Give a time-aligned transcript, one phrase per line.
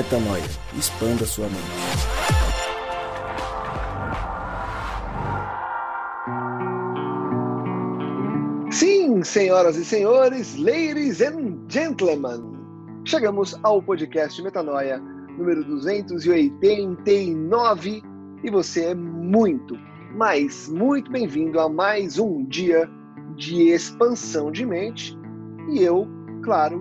[0.00, 0.42] Metanoia.
[0.78, 1.60] Expanda sua mente.
[8.70, 12.40] Sim, senhoras e senhores, ladies and gentlemen,
[13.04, 14.98] chegamos ao podcast Metanoia
[15.36, 18.02] número 289
[18.42, 19.76] e você é muito,
[20.14, 22.88] mas muito bem-vindo a mais um dia
[23.36, 25.14] de expansão de mente
[25.68, 26.08] e eu,
[26.42, 26.80] claro,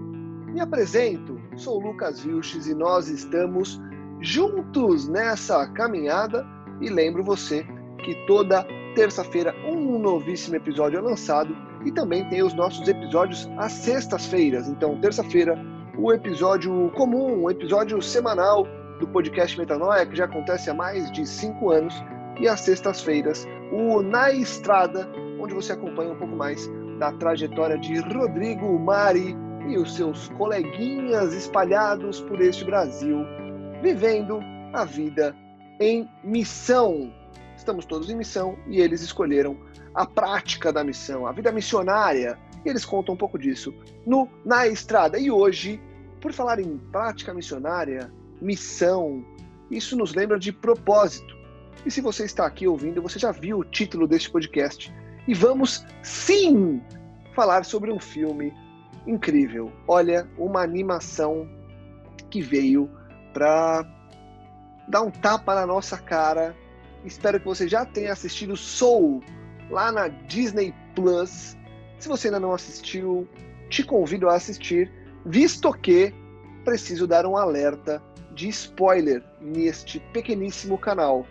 [0.53, 3.79] me apresento, sou Lucas Vilches e nós estamos
[4.21, 6.47] juntos nessa caminhada.
[6.79, 7.65] E lembro você
[8.03, 13.73] que toda terça-feira um novíssimo episódio é lançado e também tem os nossos episódios às
[13.73, 14.69] sextas-feiras.
[14.69, 15.59] Então, terça-feira,
[15.97, 18.65] o episódio comum, o episódio semanal
[18.99, 21.93] do podcast Metanoia, que já acontece há mais de cinco anos,
[22.39, 27.99] e às sextas-feiras, o Na Estrada, onde você acompanha um pouco mais da trajetória de
[27.99, 29.35] Rodrigo Mari
[29.69, 33.19] e os seus coleguinhas espalhados por este Brasil,
[33.83, 34.39] vivendo
[34.73, 35.35] a vida
[35.79, 37.13] em missão.
[37.55, 39.55] Estamos todos em missão e eles escolheram
[39.93, 42.37] a prática da missão, a vida missionária.
[42.65, 43.71] E eles contam um pouco disso
[44.07, 45.19] no Na Estrada.
[45.19, 45.79] E hoje,
[46.19, 49.23] por falar em prática missionária, missão,
[49.69, 51.37] isso nos lembra de propósito.
[51.85, 54.91] E se você está aqui ouvindo, você já viu o título deste podcast.
[55.27, 56.81] E vamos sim
[57.35, 58.51] falar sobre um filme
[59.09, 59.71] incrível.
[59.87, 61.49] Olha, uma animação
[62.29, 62.89] que veio
[63.33, 63.85] para
[64.87, 66.55] dar um tapa na nossa cara.
[67.03, 69.23] Espero que você já tenha assistido Soul
[69.69, 71.57] lá na Disney Plus.
[71.97, 73.27] Se você ainda não assistiu,
[73.69, 74.91] te convido a assistir,
[75.25, 76.13] visto que
[76.63, 78.01] preciso dar um alerta
[78.33, 81.25] de spoiler neste pequeníssimo canal.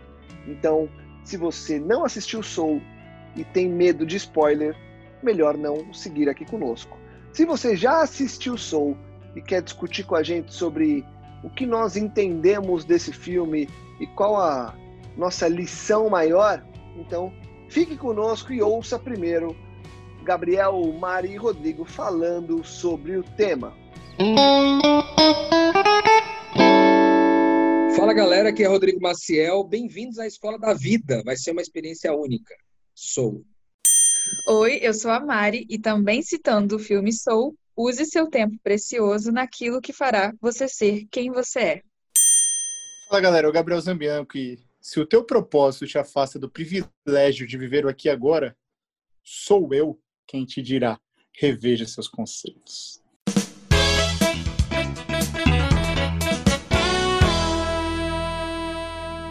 [0.46, 0.88] Então,
[1.24, 2.82] se você não assistiu Soul
[3.36, 4.76] e tem medo de spoiler,
[5.22, 6.98] melhor não seguir aqui conosco.
[7.38, 8.96] Se você já assistiu Soul
[9.36, 11.04] e quer discutir com a gente sobre
[11.44, 13.68] o que nós entendemos desse filme
[14.00, 14.76] e qual a
[15.16, 16.66] nossa lição maior,
[16.96, 17.32] então
[17.68, 19.56] fique conosco e ouça primeiro
[20.24, 23.72] Gabriel, Mari e Rodrigo falando sobre o tema.
[27.94, 29.62] Fala galera, aqui é Rodrigo Maciel.
[29.62, 31.22] Bem-vindos à Escola da Vida.
[31.24, 32.52] Vai ser uma experiência única.
[32.96, 33.44] Sou.
[34.48, 39.30] Oi, eu sou a Mari e também citando o filme Soul, use seu tempo precioso
[39.30, 41.82] naquilo que fará você ser quem você é.
[43.08, 47.46] Fala galera, é o Gabriel Zambianco e se o teu propósito te afasta do privilégio
[47.46, 48.56] de viver o aqui e agora,
[49.22, 50.98] sou eu quem te dirá,
[51.32, 53.02] reveja seus conceitos.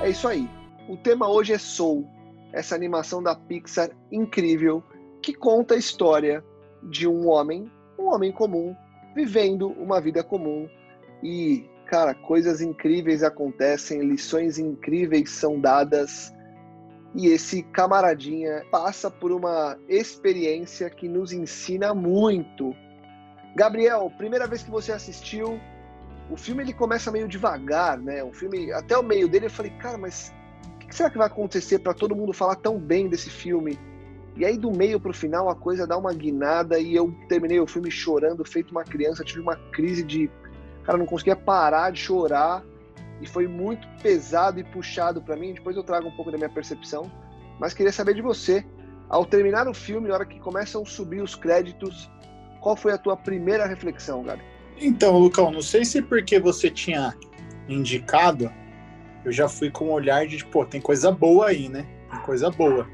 [0.01, 0.47] É isso aí.
[0.87, 2.09] O tema hoje é Soul,
[2.57, 4.83] essa animação da Pixar incrível
[5.21, 6.43] que conta a história
[6.83, 8.75] de um homem, um homem comum,
[9.15, 10.67] vivendo uma vida comum
[11.23, 16.33] e, cara, coisas incríveis acontecem, lições incríveis são dadas
[17.15, 22.75] e esse camaradinha passa por uma experiência que nos ensina muito.
[23.55, 25.59] Gabriel, primeira vez que você assistiu,
[26.29, 28.23] o filme ele começa meio devagar, né?
[28.23, 30.33] O filme, até o meio dele eu falei, cara, mas
[30.87, 33.77] que será que vai acontecer para todo mundo falar tão bem desse filme?
[34.37, 37.65] E aí, do meio pro final, a coisa dá uma guinada e eu terminei o
[37.65, 39.23] filme chorando, feito uma criança.
[39.23, 40.29] Tive uma crise de.
[40.83, 42.63] Cara, não conseguia parar de chorar.
[43.19, 45.53] E foi muito pesado e puxado para mim.
[45.53, 47.11] Depois eu trago um pouco da minha percepção.
[47.59, 48.63] Mas queria saber de você.
[49.09, 52.11] Ao terminar o filme, na hora que começam a subir os créditos,
[52.61, 54.43] qual foi a tua primeira reflexão, Gabi?
[54.79, 57.15] Então, Lucão, não sei se porque você tinha
[57.67, 58.51] indicado,
[59.27, 61.85] eu já fui com um olhar de, pô, tem coisa boa aí, né?
[62.09, 62.87] Tem coisa boa.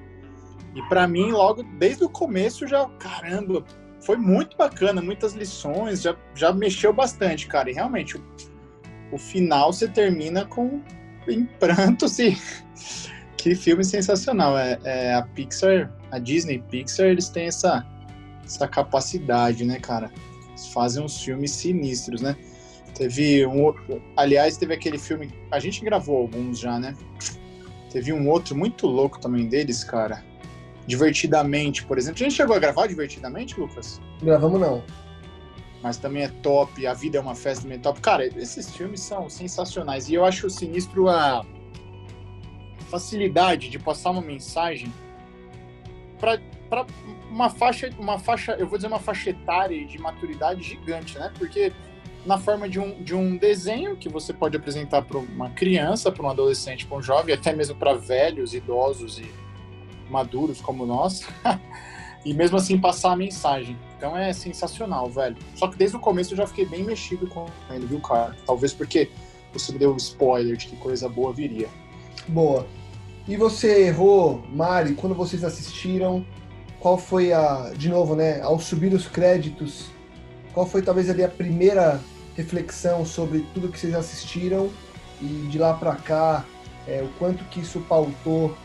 [0.73, 3.63] E para mim, logo desde o começo, já, caramba,
[4.01, 7.69] foi muito bacana, muitas lições, já, já mexeu bastante, cara.
[7.69, 8.23] E realmente, o,
[9.11, 10.81] o final você termina com
[11.27, 12.35] em prantos e
[13.37, 14.57] que filme sensacional.
[14.57, 17.85] É, é, a Pixar, a Disney Pixar, eles têm essa,
[18.43, 20.11] essa capacidade, né, cara?
[20.49, 22.35] Eles fazem uns filmes sinistros, né?
[22.95, 23.73] Teve um.
[24.15, 25.31] Aliás, teve aquele filme.
[25.51, 26.95] A gente gravou alguns já, né?
[27.91, 30.23] Teve um outro muito louco também deles, cara.
[30.85, 32.21] Divertidamente, por exemplo.
[32.21, 34.01] A gente chegou a gravar Divertidamente, Lucas?
[34.21, 34.83] Gravamos não.
[35.81, 36.85] Mas também é top.
[36.85, 37.99] A Vida é uma Festa também é top.
[38.01, 40.09] Cara, esses filmes são sensacionais.
[40.09, 41.45] E eu acho sinistro a
[42.89, 44.91] facilidade de passar uma mensagem
[46.19, 46.85] para
[47.29, 51.31] uma faixa, uma faixa, eu vou dizer uma faixa etária de maturidade gigante, né?
[51.37, 51.73] Porque
[52.25, 56.25] na forma de um, de um desenho que você pode apresentar para uma criança, para
[56.25, 59.29] um adolescente, para um jovem, até mesmo para velhos, idosos e
[60.09, 61.27] maduros como nós,
[62.23, 63.77] e mesmo assim passar a mensagem.
[63.97, 65.35] Então é sensacional, velho.
[65.55, 68.35] Só que desde o começo eu já fiquei bem mexido com ele, viu, cara?
[68.45, 69.09] Talvez porque
[69.51, 71.67] você me deu um spoiler de que coisa boa viria.
[72.27, 72.65] Boa.
[73.27, 76.25] E você errou, Mari, quando vocês assistiram?
[76.79, 79.89] Qual foi a, de novo, né, ao subir os créditos,
[80.53, 82.01] qual foi talvez ali a primeira
[82.35, 84.69] reflexão sobre tudo que vocês assistiram
[85.21, 86.45] e de lá para cá,
[86.87, 88.55] é, o quanto que isso pautou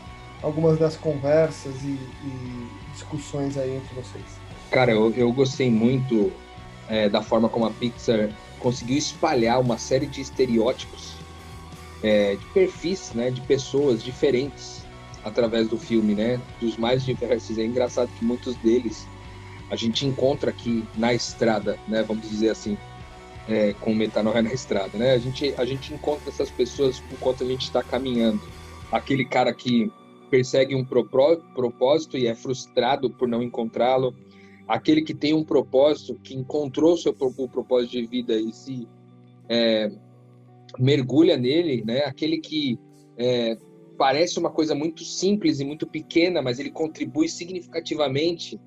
[0.41, 4.25] algumas das conversas e, e discussões aí entre vocês?
[4.71, 6.31] Cara, eu, eu gostei muito
[6.87, 8.29] é, da forma como a Pixar
[8.59, 11.13] conseguiu espalhar uma série de estereótipos,
[12.03, 14.85] é, de perfis, né, de pessoas diferentes
[15.23, 17.57] através do filme, né, dos mais diversos.
[17.57, 19.07] É engraçado que muitos deles
[19.69, 22.77] a gente encontra aqui na estrada, né, vamos dizer assim,
[23.49, 25.13] é, com metanoia na estrada, né?
[25.13, 28.39] A gente a gente encontra essas pessoas enquanto a gente está caminhando.
[28.91, 29.91] Aquele cara que
[30.29, 34.13] persegue um propósito e é frustrado por não encontrá-lo
[34.67, 38.87] aquele que tem um propósito, que encontrou seu o propósito de vida e se
[39.49, 39.91] é,
[40.77, 42.03] mergulha nele, né?
[42.05, 42.77] Aquele que
[43.17, 43.57] é,
[43.97, 48.59] parece uma coisa muito simples e muito pequena, mas ele contribui significativamente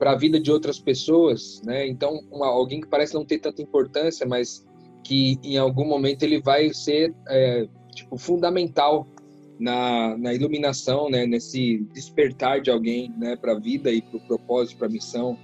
[0.00, 1.86] para a vida de outras pessoas, né?
[1.86, 4.66] Então, uma, alguém que parece não ter tanta importância, mas
[5.04, 9.06] que em algum momento ele vai ser é, tipo fundamental
[9.58, 14.20] na, na iluminação, né, nesse despertar de alguém, né, para a vida e para o
[14.20, 15.38] propósito, para a missão,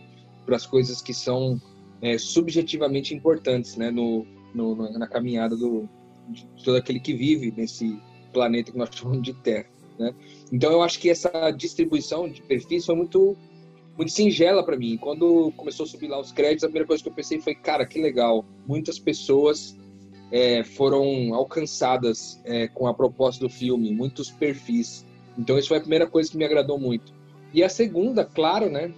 [0.47, 1.61] para as coisas que são
[2.01, 5.87] é, subjetivamente importantes, né, no, no, na caminhada do
[6.29, 8.01] de todo aquele que vive nesse
[8.33, 9.69] planeta que nós chamamos de Terra,
[9.99, 10.15] né?
[10.51, 13.37] Então eu acho que essa distribuição de perfis foi muito
[13.97, 14.97] muito singela para mim.
[14.97, 17.87] Quando começou a subir lá os créditos, a primeira coisa que eu pensei foi, cara,
[17.87, 18.45] que legal.
[18.67, 19.77] Muitas pessoas
[20.31, 25.05] é, foram alcançadas é, com a proposta do filme, muitos perfis.
[25.39, 27.13] Então, isso foi a primeira coisa que me agradou muito.
[27.53, 28.93] E a segunda, claro, né,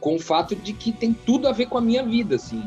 [0.00, 2.62] com o fato de que tem tudo a ver com a minha vida, assim,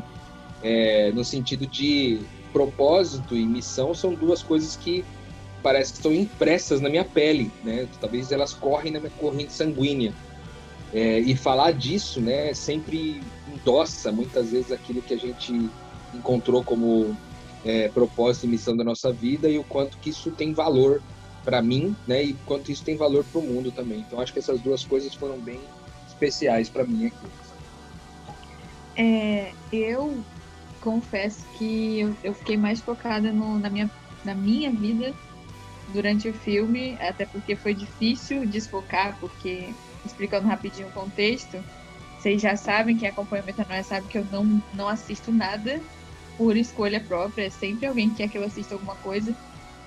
[0.62, 2.20] é, no sentido de
[2.52, 5.02] propósito e missão são duas coisas que
[5.62, 7.88] parece que estão impressas na minha pele, né?
[8.00, 10.12] Talvez elas correm na minha corrente sanguínea.
[10.92, 15.70] É, e falar disso, né, sempre endossa muitas vezes aquilo que a gente
[16.12, 17.16] encontrou como
[17.64, 21.02] é, propósito e missão da nossa vida e o quanto que isso tem valor
[21.44, 22.22] para mim, né?
[22.22, 24.00] E quanto isso tem valor para o mundo também.
[24.00, 25.60] Então acho que essas duas coisas foram bem
[26.06, 27.26] especiais para mim aqui.
[28.96, 30.22] É, eu
[30.80, 33.90] confesso que eu, eu fiquei mais focada no, na, minha,
[34.24, 35.14] na minha vida
[35.92, 39.72] durante o filme, até porque foi difícil desfocar, porque,
[40.04, 41.62] explicando rapidinho o contexto,
[42.18, 45.80] vocês já sabem, quem acompanha o Metanoia sabe que eu não, não assisto nada
[46.38, 49.34] por escolha própria, é sempre alguém quer que eu assista alguma coisa.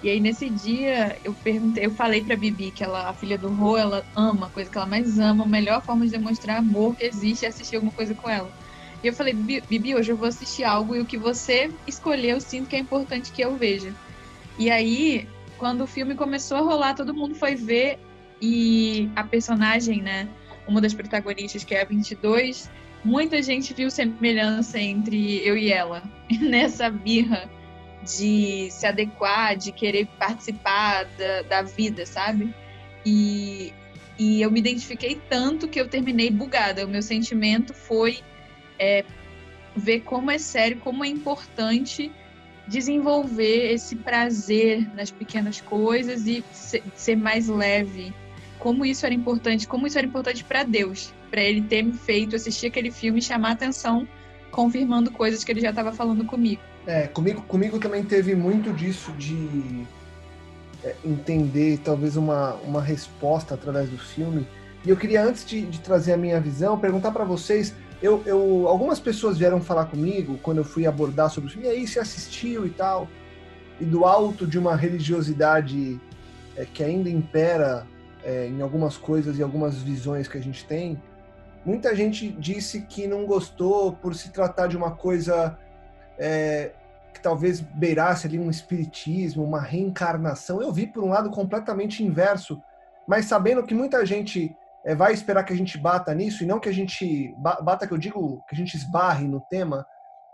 [0.04, 3.48] E aí nesse dia eu perguntei, eu falei pra Bibi que ela, a filha do
[3.48, 6.96] Rô, ela ama, a coisa que ela mais ama, a melhor forma de demonstrar amor
[6.96, 8.52] que existe é assistir alguma coisa com ela.
[9.02, 12.42] E eu falei, Bibi, hoje eu vou assistir algo e o que você escolher eu
[12.42, 13.94] sinto que é importante que eu veja.
[14.58, 15.28] E aí,
[15.58, 18.00] quando o filme começou a rolar, todo mundo foi ver
[18.42, 20.28] e a personagem, né,
[20.68, 22.70] uma das protagonistas, que é a 22,
[23.04, 26.04] muita gente viu semelhança entre eu e ela
[26.42, 27.50] nessa birra
[28.04, 32.54] de se adequar, de querer participar da, da vida, sabe?
[33.06, 33.74] E,
[34.18, 36.86] e eu me identifiquei tanto que eu terminei bugada.
[36.86, 38.20] O meu sentimento foi
[38.78, 39.04] é,
[39.76, 42.12] ver como é sério, como é importante
[42.68, 48.14] desenvolver esse prazer nas pequenas coisas e ser mais leve.
[48.66, 52.36] Como isso era importante, como isso era importante para Deus, para ele ter me feito
[52.36, 54.08] assistir aquele filme e chamar atenção,
[54.50, 56.64] confirmando coisas que ele já estava falando comigo.
[56.88, 59.86] É, comigo, comigo também teve muito disso de
[60.84, 64.48] é, entender talvez uma, uma resposta através do filme.
[64.84, 67.72] E eu queria, antes de, de trazer a minha visão, perguntar para vocês.
[68.02, 71.70] Eu, eu, algumas pessoas vieram falar comigo quando eu fui abordar sobre o filme, e
[71.70, 73.08] aí, você assistiu e tal?
[73.80, 76.02] E do alto de uma religiosidade
[76.58, 77.86] é, que ainda impera
[78.26, 81.02] é, em algumas coisas e algumas visões que a gente tem,
[81.64, 85.58] muita gente disse que não gostou por se tratar de uma coisa
[86.18, 86.72] é,
[87.14, 90.62] que talvez beirasse ali um espiritismo, uma reencarnação.
[90.62, 92.60] Eu vi por um lado completamente inverso,
[93.08, 96.60] mas sabendo que muita gente é, vai esperar que a gente bata nisso e não
[96.60, 99.86] que a gente bata, que eu digo, que a gente esbarre no tema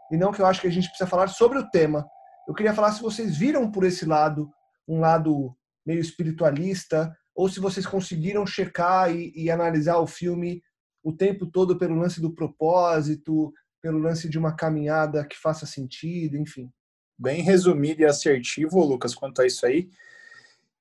[0.10, 2.05] e não que eu acho que a gente precisa falar sobre o tema.
[2.48, 4.50] Eu queria falar se vocês viram por esse lado
[4.88, 5.55] um lado
[5.86, 10.62] meio espiritualista ou se vocês conseguiram checar e, e analisar o filme
[11.04, 16.38] o tempo todo pelo lance do propósito, pelo lance de uma caminhada que faça sentido,
[16.38, 16.72] enfim.
[17.18, 19.90] Bem resumido e assertivo, Lucas, quanto a isso aí.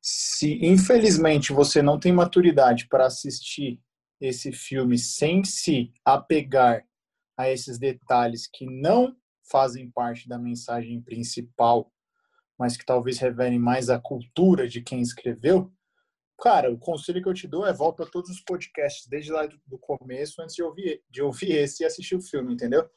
[0.01, 3.81] Se infelizmente você não tem maturidade para assistir
[4.21, 6.85] esse filme sem se apegar
[7.37, 9.17] a esses detalhes que não
[9.51, 11.91] fazem parte da mensagem principal
[12.61, 15.73] mas que talvez revelem mais a cultura de quem escreveu,
[16.41, 19.47] cara, o conselho que eu te dou é volta a todos os podcasts desde lá
[19.67, 22.89] do começo antes de ouvir, de ouvir esse e assistir o filme, entendeu?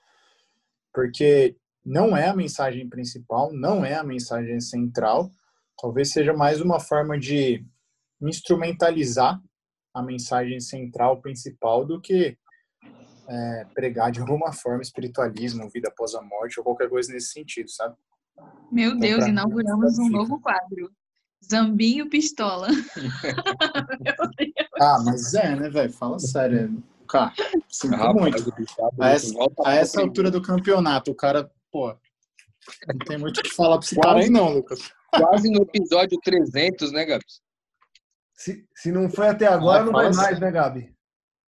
[0.93, 5.29] Porque não é a mensagem principal, não é a mensagem central,
[5.79, 7.65] talvez seja mais uma forma de
[8.21, 9.41] instrumentalizar
[9.93, 12.37] a mensagem central principal do que
[13.27, 17.69] é, pregar de alguma forma espiritualismo, vida após a morte ou qualquer coisa nesse sentido,
[17.69, 17.95] sabe?
[18.71, 20.91] Meu então, Deus, inauguramos um novo quadro.
[21.49, 22.67] Zambinho Pistola.
[24.79, 25.91] ah, mas é, né, velho?
[25.91, 26.81] Fala sério.
[27.07, 27.33] Cara,
[27.69, 28.53] sinto ah, muito.
[28.99, 29.33] A essa,
[29.65, 31.95] a essa altura do campeonato, o cara, pô,
[32.87, 34.91] não tem muito o que falar pra esse cara aí não, Lucas.
[35.11, 37.41] Quase no episódio 300, né, Gabs?
[38.33, 40.93] Se, se não foi até agora, ah, não vai mais, né, Gabi?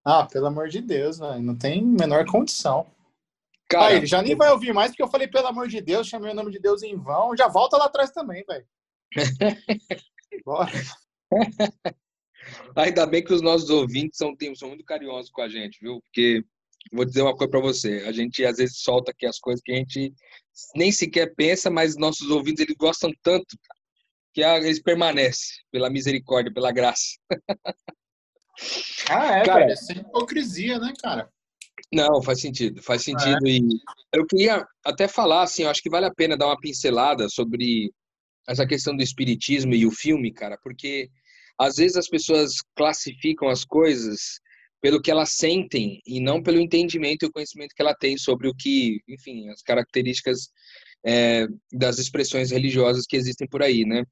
[0.06, 1.42] Ah, pelo amor de Deus, velho.
[1.42, 2.86] Não tem menor condição.
[3.68, 6.08] Cara, ah, ele já nem vai ouvir mais porque eu falei, pelo amor de Deus,
[6.08, 7.36] chamei o nome de Deus em vão.
[7.36, 8.66] Já volta lá atrás também, velho.
[10.46, 10.72] Bora.
[12.76, 16.02] Ainda bem que os nossos ouvintes são, são muito carinhosos com a gente, viu?
[16.02, 16.44] Porque
[16.92, 18.04] vou dizer uma coisa para você.
[18.06, 20.14] A gente às vezes solta aqui as coisas que a gente
[20.76, 23.58] nem sequer pensa, mas nossos ouvintes eles gostam tanto
[24.34, 27.18] que eles permanecem pela misericórdia, pela graça.
[29.10, 31.30] Ah, é, cara, velho, sem hipocrisia, né, cara?
[31.92, 33.46] Não, faz sentido, faz sentido.
[33.48, 33.52] É.
[33.52, 33.62] E
[34.14, 37.94] eu queria até falar, assim, eu acho que vale a pena dar uma pincelada sobre
[38.48, 41.10] essa questão do espiritismo e o filme, cara, porque
[41.60, 44.40] às vezes as pessoas classificam as coisas
[44.82, 48.48] pelo que elas sentem e não pelo entendimento e o conhecimento que ela tem sobre
[48.48, 50.50] o que, enfim, as características
[51.06, 54.04] é, das expressões religiosas que existem por aí, né?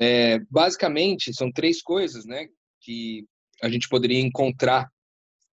[0.00, 2.46] É, basicamente, são três coisas, né,
[2.80, 3.24] que
[3.60, 4.88] a gente poderia encontrar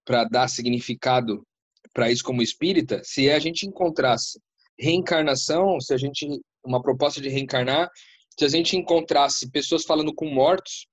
[0.06, 1.44] para dar significado
[1.92, 4.40] para isso como espírita, se a gente encontrasse
[4.78, 6.28] reencarnação, se a gente
[6.66, 7.90] uma proposta de reencarnar,
[8.38, 10.88] se a gente encontrasse pessoas falando com mortos,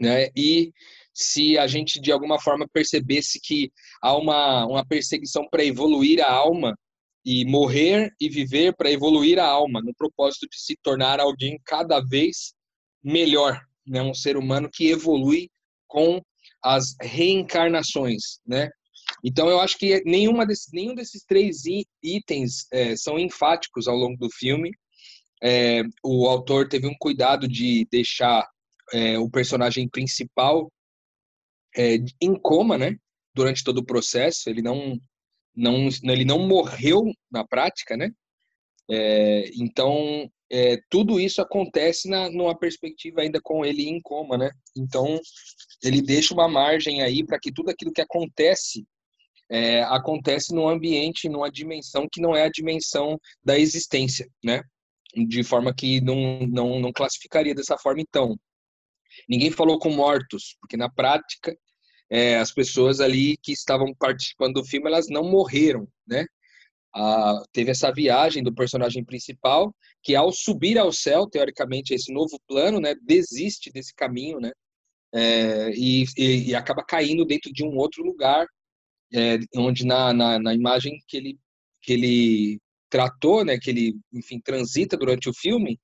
[0.00, 0.28] né?
[0.36, 0.72] E
[1.14, 6.30] se a gente de alguma forma percebesse que há uma uma perseguição para evoluir a
[6.30, 6.76] alma
[7.24, 12.00] e morrer e viver para evoluir a alma, no propósito de se tornar alguém cada
[12.00, 12.52] vez
[13.02, 14.02] melhor, né?
[14.02, 15.48] Um ser humano que evolui
[15.86, 16.20] com
[16.62, 18.68] as reencarnações, né?
[19.28, 21.64] Então eu acho que nenhuma desses, nenhum desses três
[22.00, 24.70] itens é, são enfáticos ao longo do filme.
[25.42, 28.48] É, o autor teve um cuidado de deixar
[28.92, 30.72] é, o personagem principal
[31.76, 32.96] é, em coma, né?
[33.34, 34.96] Durante todo o processo, ele não,
[35.56, 38.12] não, ele não morreu na prática, né?
[38.88, 44.52] É, então é, tudo isso acontece na, numa perspectiva ainda com ele em coma, né?
[44.76, 45.18] Então
[45.82, 48.86] ele deixa uma margem aí para que tudo aquilo que acontece
[49.50, 54.62] é, acontece num ambiente, numa dimensão que não é a dimensão da existência, né?
[55.14, 58.38] De forma que não, não, não classificaria dessa forma, então.
[59.28, 61.56] Ninguém falou com mortos, porque na prática
[62.10, 66.26] é, as pessoas ali que estavam participando do filme elas não morreram, né?
[66.94, 72.40] Ah, teve essa viagem do personagem principal que ao subir ao céu, teoricamente esse novo
[72.48, 74.50] plano, né, desiste desse caminho, né?
[75.16, 78.46] é, e, e, e, acaba caindo dentro de um outro lugar,
[79.14, 81.38] é, onde na, na, na, imagem que ele,
[81.82, 82.60] que ele
[82.90, 85.78] tratou, né, que ele, enfim, transita durante o filme,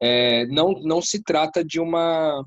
[0.00, 2.44] é, não, não se trata de uma,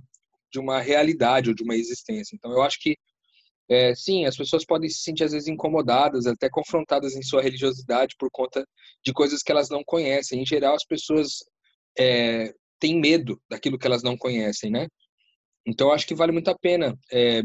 [0.52, 2.36] de uma realidade ou de uma existência.
[2.36, 2.98] Então, eu acho que,
[3.70, 8.16] é, sim, as pessoas podem se sentir, às vezes, incomodadas, até confrontadas em sua religiosidade
[8.18, 8.66] por conta
[9.04, 10.42] de coisas que elas não conhecem.
[10.42, 11.38] Em geral, as pessoas
[11.98, 14.88] é, têm medo daquilo que elas não conhecem, né?
[15.66, 17.44] Então, acho que vale muito a pena é,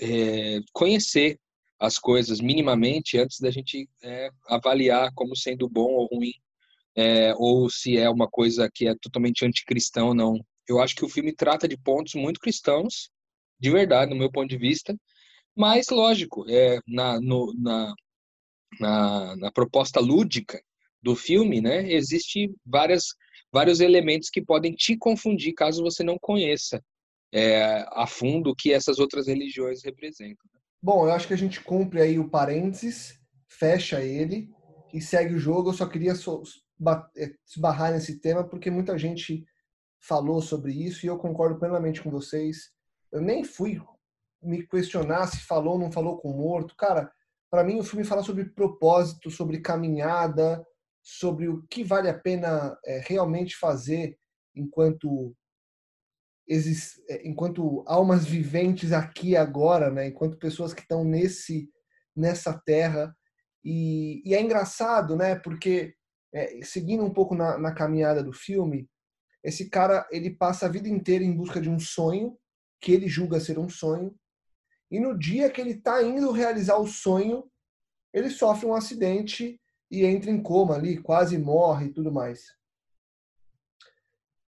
[0.00, 1.38] é, conhecer
[1.78, 6.32] as coisas minimamente antes da gente é, avaliar como sendo bom ou ruim,
[6.96, 10.40] é, ou se é uma coisa que é totalmente anticristão ou não.
[10.68, 13.10] Eu acho que o filme trata de pontos muito cristãos,
[13.60, 14.96] de verdade, no meu ponto de vista,
[15.54, 17.94] mas, lógico, é, na, no, na,
[18.78, 20.60] na, na proposta lúdica
[21.02, 26.82] do filme, né, existe vários elementos que podem te confundir caso você não conheça
[27.32, 30.44] é, a fundo o que essas outras religiões representam.
[30.86, 34.54] Bom, eu acho que a gente cumpre aí o parênteses, fecha ele
[34.94, 35.70] e segue o jogo.
[35.70, 39.44] Eu só queria é, esbarrar nesse tema porque muita gente
[39.98, 42.70] falou sobre isso e eu concordo plenamente com vocês.
[43.10, 43.82] Eu nem fui
[44.40, 46.76] me questionar se falou ou não falou com morto.
[46.76, 47.10] Cara,
[47.50, 50.64] para mim o filme fala sobre propósito, sobre caminhada,
[51.02, 54.16] sobre o que vale a pena é, realmente fazer
[54.54, 55.34] enquanto
[57.08, 60.08] é, enquanto almas viventes aqui agora, né?
[60.08, 61.70] Enquanto pessoas que estão nesse
[62.14, 63.14] nessa terra
[63.62, 65.34] e, e, é engraçado, né?
[65.36, 65.94] Porque
[66.32, 68.88] é, seguindo um pouco na, na caminhada do filme,
[69.42, 72.38] esse cara ele passa a vida inteira em busca de um sonho
[72.80, 74.14] que ele julga ser um sonho
[74.90, 77.44] e no dia que ele está indo realizar o sonho
[78.12, 79.60] ele sofre um acidente
[79.90, 82.46] e entra em coma ali, quase morre e tudo mais.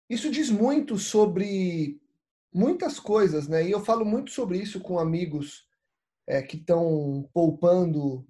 [0.09, 2.01] Isso diz muito sobre
[2.53, 3.67] muitas coisas, né?
[3.67, 5.67] E eu falo muito sobre isso com amigos
[6.27, 8.27] é, que estão poupando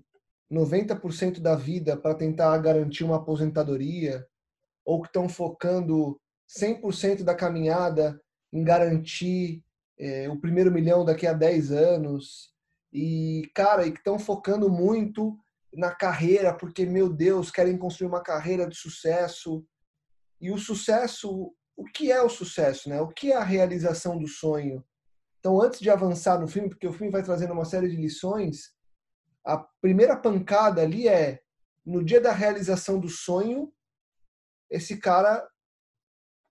[0.50, 4.26] 90% da vida para tentar garantir uma aposentadoria,
[4.84, 6.18] ou que estão focando
[6.48, 8.20] 100% da caminhada
[8.52, 9.62] em garantir
[9.98, 12.52] é, o primeiro milhão daqui a 10 anos.
[12.92, 15.38] E, cara, e que estão focando muito
[15.74, 19.62] na carreira, porque, meu Deus, querem construir uma carreira de sucesso.
[20.40, 23.00] E o sucesso, o que é o sucesso, né?
[23.00, 24.84] O que é a realização do sonho?
[25.38, 28.74] Então, antes de avançar no filme, porque o filme vai trazendo uma série de lições,
[29.46, 31.40] a primeira pancada ali é
[31.86, 33.72] no dia da realização do sonho,
[34.68, 35.48] esse cara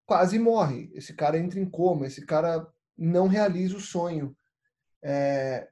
[0.06, 2.66] quase morre, esse cara entra em coma, esse cara
[2.98, 4.34] não realiza o sonho.
[5.04, 5.68] É,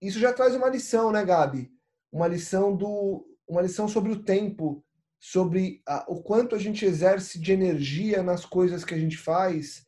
[0.00, 1.70] isso já traz uma lição, né, Gabi?
[2.10, 4.82] Uma lição do, uma lição sobre o tempo,
[5.24, 9.86] sobre a, o quanto a gente exerce de energia nas coisas que a gente faz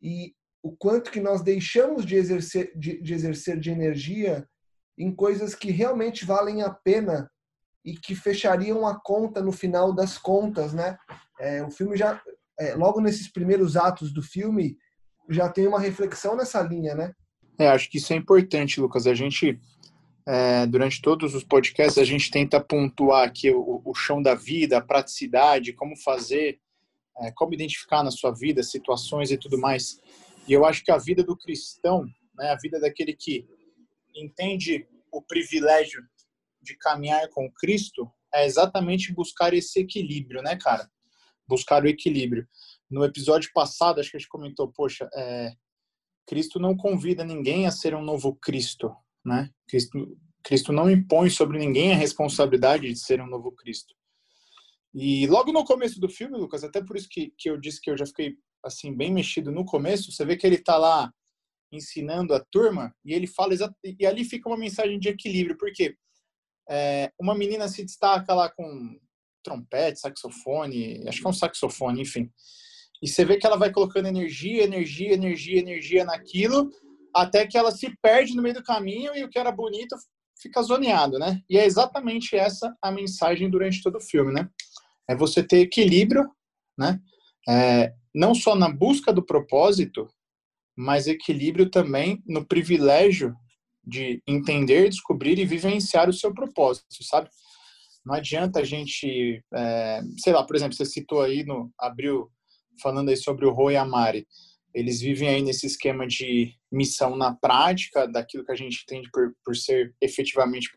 [0.00, 4.48] e o quanto que nós deixamos de exercer de, de exercer de energia
[4.96, 7.30] em coisas que realmente valem a pena
[7.84, 10.96] e que fechariam a conta no final das contas, né?
[11.38, 12.22] É, o filme já,
[12.58, 14.78] é, logo nesses primeiros atos do filme,
[15.28, 17.12] já tem uma reflexão nessa linha, né?
[17.58, 19.06] É, acho que isso é importante, Lucas.
[19.06, 19.60] A gente,
[20.28, 24.76] é, durante todos os podcasts, a gente tenta pontuar aqui o, o chão da vida,
[24.76, 26.60] a praticidade, como fazer,
[27.18, 29.98] é, como identificar na sua vida situações e tudo mais.
[30.46, 32.04] E eu acho que a vida do cristão,
[32.36, 33.48] né, a vida daquele que
[34.14, 36.02] entende o privilégio
[36.60, 40.90] de caminhar com Cristo é exatamente buscar esse equilíbrio, né, cara?
[41.46, 42.46] Buscar o equilíbrio.
[42.90, 45.52] No episódio passado, acho que a gente comentou, poxa, é,
[46.26, 49.50] Cristo não convida ninguém a ser um novo Cristo, né?
[49.68, 53.94] Cristo, Cristo não impõe sobre ninguém a responsabilidade de ser um novo Cristo.
[54.94, 57.90] E logo no começo do filme, Lucas, até por isso que, que eu disse que
[57.90, 61.12] eu já fiquei assim bem mexido no começo, você vê que ele tá lá
[61.70, 63.52] ensinando a turma e ele fala
[63.84, 65.94] e ali fica uma mensagem de equilíbrio porque
[66.68, 68.98] é, uma menina se destaca lá com
[69.42, 72.30] trompete, saxofone, acho que é um saxofone, enfim.
[73.02, 76.70] E você vê que ela vai colocando energia, energia, energia, energia naquilo,
[77.14, 79.96] até que ela se perde no meio do caminho e o que era bonito
[80.40, 81.40] fica zoneado, né?
[81.48, 84.48] E é exatamente essa a mensagem durante todo o filme, né?
[85.08, 86.30] É você ter equilíbrio,
[86.76, 87.00] né?
[87.48, 90.08] É, não só na busca do propósito,
[90.76, 93.34] mas equilíbrio também no privilégio
[93.84, 97.28] de entender, descobrir e vivenciar o seu propósito, sabe?
[98.04, 102.30] Não adianta a gente, é, sei lá, por exemplo, você citou aí no abril
[102.82, 104.26] falando aí sobre o Rô e a Mari.
[104.78, 109.34] Eles vivem aí nesse esquema de missão na prática, daquilo que a gente entende por,
[109.44, 110.70] por ser efetivamente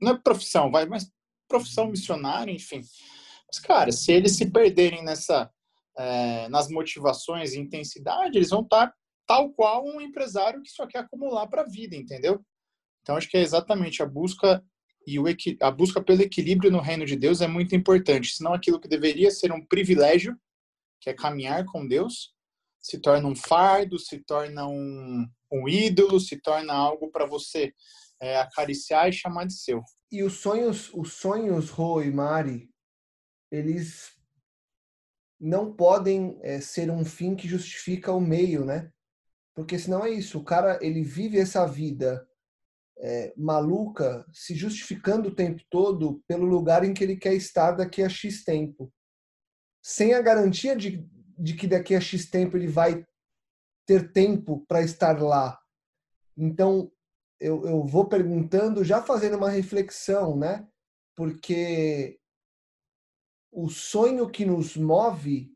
[0.00, 1.08] não é profissão, vai, mas
[1.46, 2.82] profissão missionária, enfim.
[3.46, 5.50] Mas cara, se eles se perderem nessa
[5.96, 8.92] é, nas motivações e intensidade, eles vão estar
[9.26, 12.44] tal qual um empresário que só quer acumular para a vida, entendeu?
[13.02, 14.64] Então acho que é exatamente a busca
[15.06, 15.24] e o
[15.60, 19.30] a busca pelo equilíbrio no reino de Deus é muito importante, senão aquilo que deveria
[19.30, 20.36] ser um privilégio,
[21.00, 22.32] que é caminhar com Deus,
[22.82, 27.72] se torna um fardo, se torna um, um ídolo, se torna algo para você
[28.20, 29.82] é, acariciar e chamar de seu.
[30.10, 32.68] E os sonhos, os sonhos, Rô e Mari,
[33.50, 34.12] eles
[35.40, 38.90] não podem é, ser um fim que justifica o meio, né?
[39.54, 42.26] Porque senão é isso, o cara ele vive essa vida
[42.98, 48.02] é, maluca, se justificando o tempo todo pelo lugar em que ele quer estar daqui
[48.02, 48.92] a X tempo.
[49.82, 51.04] Sem a garantia de,
[51.42, 53.04] de que daqui a X tempo ele vai
[53.84, 55.58] ter tempo para estar lá.
[56.36, 56.90] Então,
[57.40, 60.64] eu, eu vou perguntando, já fazendo uma reflexão, né?
[61.16, 62.16] Porque
[63.50, 65.50] o sonho que nos move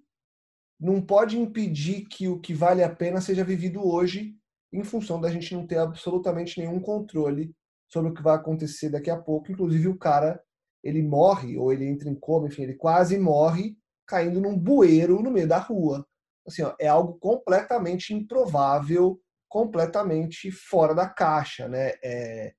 [0.78, 4.36] não pode impedir que o que vale a pena seja vivido hoje,
[4.72, 7.54] em função da gente não ter absolutamente nenhum controle
[7.86, 9.52] sobre o que vai acontecer daqui a pouco.
[9.52, 10.42] Inclusive, o cara
[10.82, 15.30] ele morre, ou ele entra em coma, enfim, ele quase morre caindo num bueiro no
[15.30, 16.06] meio da rua.
[16.46, 21.92] Assim, ó, é algo completamente improvável, completamente fora da caixa, né?
[22.02, 22.54] É,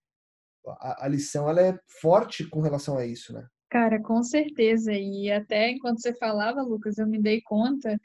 [0.68, 3.48] a, a lição ela é forte com relação a isso, né?
[3.70, 4.94] Cara, com certeza.
[4.94, 8.00] E até enquanto você falava, Lucas, eu me dei conta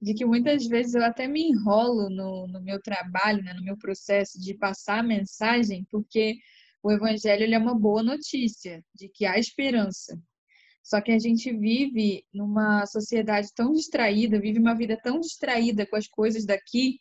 [0.00, 3.76] de que muitas vezes eu até me enrolo no, no meu trabalho, né, no meu
[3.76, 6.36] processo de passar a mensagem, porque
[6.82, 10.16] o evangelho é uma boa notícia de que há esperança.
[10.88, 15.96] Só que a gente vive numa sociedade tão distraída, vive uma vida tão distraída com
[15.96, 16.98] as coisas daqui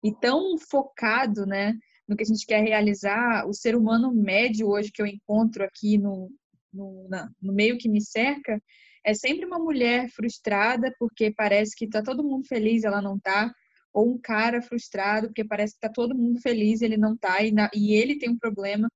[0.00, 1.74] e tão focado, né,
[2.06, 3.48] no que a gente quer realizar.
[3.48, 6.30] O ser humano médio hoje que eu encontro aqui no,
[6.72, 8.62] no, na, no meio que me cerca
[9.04, 13.52] é sempre uma mulher frustrada porque parece que está todo mundo feliz, ela não está,
[13.92, 17.52] ou um cara frustrado porque parece que está todo mundo feliz, ele não está e,
[17.74, 18.88] e ele tem um problema.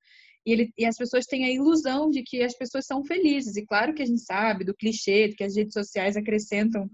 [0.47, 3.57] E, ele, e as pessoas têm a ilusão de que as pessoas são felizes.
[3.57, 6.89] E claro que a gente sabe do clichê, que as redes sociais acrescentam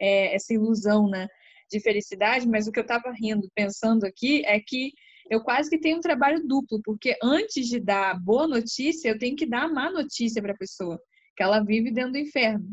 [0.00, 1.28] é, essa ilusão né,
[1.70, 4.92] de felicidade, mas o que eu estava rindo, pensando aqui, é que
[5.30, 9.36] eu quase que tenho um trabalho duplo, porque antes de dar boa notícia, eu tenho
[9.36, 10.98] que dar má notícia para a pessoa,
[11.36, 12.66] que ela vive dentro do inferno.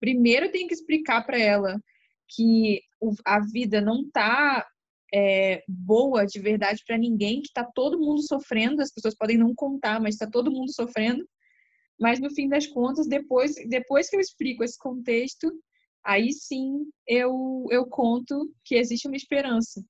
[0.00, 1.80] Primeiro, eu tenho que explicar para ela
[2.28, 2.80] que
[3.24, 4.66] a vida não está
[5.14, 9.54] é, boa de verdade para ninguém, que está todo mundo sofrendo, as pessoas podem não
[9.54, 11.24] contar, mas está todo mundo sofrendo.
[12.00, 15.52] Mas no fim das contas, depois, depois que eu explico esse contexto,
[16.04, 19.84] aí sim eu, eu conto que existe uma esperança.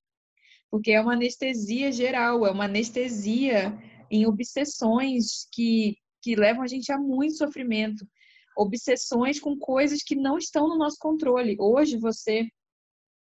[0.70, 3.72] Porque é uma anestesia geral, é uma anestesia
[4.10, 8.06] em obsessões que, que levam a gente a muito sofrimento.
[8.58, 11.56] Obsessões com coisas que não estão no nosso controle.
[11.58, 12.46] Hoje, você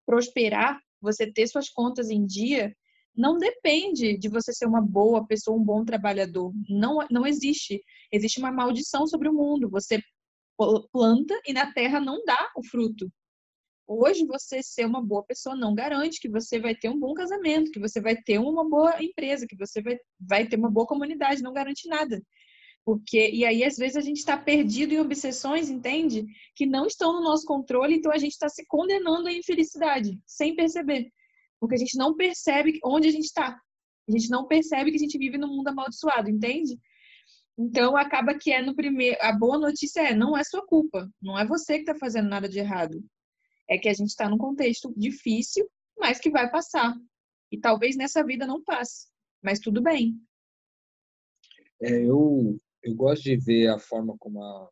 [0.05, 2.75] prosperar você ter suas contas em dia
[3.15, 6.53] não depende de você ser uma boa pessoa, um bom trabalhador.
[6.69, 7.81] Não, não existe.
[8.11, 9.69] Existe uma maldição sobre o mundo.
[9.71, 9.99] Você
[10.91, 13.11] planta e na terra não dá o fruto.
[13.87, 17.71] Hoje, você ser uma boa pessoa não garante que você vai ter um bom casamento,
[17.71, 21.41] que você vai ter uma boa empresa, que você vai, vai ter uma boa comunidade.
[21.41, 22.21] Não garante nada.
[22.87, 26.25] Porque, e aí, às vezes, a gente está perdido em obsessões, entende?
[26.55, 30.55] Que não estão no nosso controle, então a gente está se condenando à infelicidade, sem
[30.55, 31.11] perceber.
[31.59, 33.59] Porque a gente não percebe onde a gente está.
[34.07, 36.79] A gente não percebe que a gente vive num mundo amaldiçoado, entende?
[37.59, 39.17] Então, acaba que é no primeiro.
[39.19, 41.11] A boa notícia é: não é sua culpa.
[41.21, 43.03] Não é você que está fazendo nada de errado.
[43.69, 45.69] É que a gente está num contexto difícil,
[45.99, 46.95] mas que vai passar.
[47.51, 49.09] E talvez nessa vida não passe.
[49.43, 50.17] Mas tudo bem.
[51.81, 54.69] É, eu eu gosto de ver a forma como a,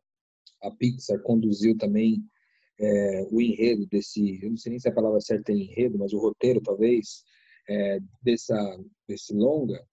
[0.62, 2.22] a Pixar conduziu também
[2.78, 6.12] é, o enredo desse, eu não sei nem se a palavra certa é enredo, mas
[6.12, 7.24] o roteiro talvez
[7.68, 8.56] é, dessa
[9.08, 9.84] desse longa,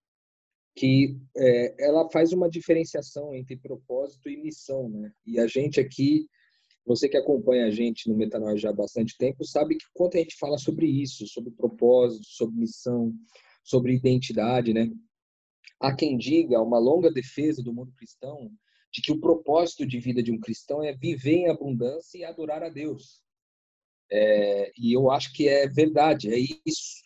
[0.76, 5.12] que é, ela faz uma diferenciação entre propósito e missão, né?
[5.26, 6.28] E a gente aqui,
[6.86, 10.20] você que acompanha a gente no Metanoia já há bastante tempo, sabe que quando a
[10.20, 13.14] gente fala sobre isso, sobre propósito, sobre missão,
[13.64, 14.90] sobre identidade, né?
[15.84, 18.50] Há quem diga, uma longa defesa do mundo cristão,
[18.90, 22.64] de que o propósito de vida de um cristão é viver em abundância e adorar
[22.64, 23.22] a Deus.
[24.10, 27.04] É, e eu acho que é verdade, é isso.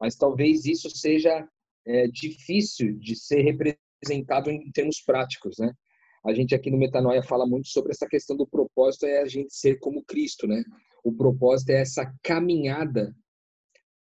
[0.00, 1.46] Mas talvez isso seja
[1.86, 5.74] é, difícil de ser representado em termos práticos, né?
[6.24, 9.54] A gente aqui no Metanoia fala muito sobre essa questão do propósito é a gente
[9.54, 10.64] ser como Cristo, né?
[11.04, 13.14] O propósito é essa caminhada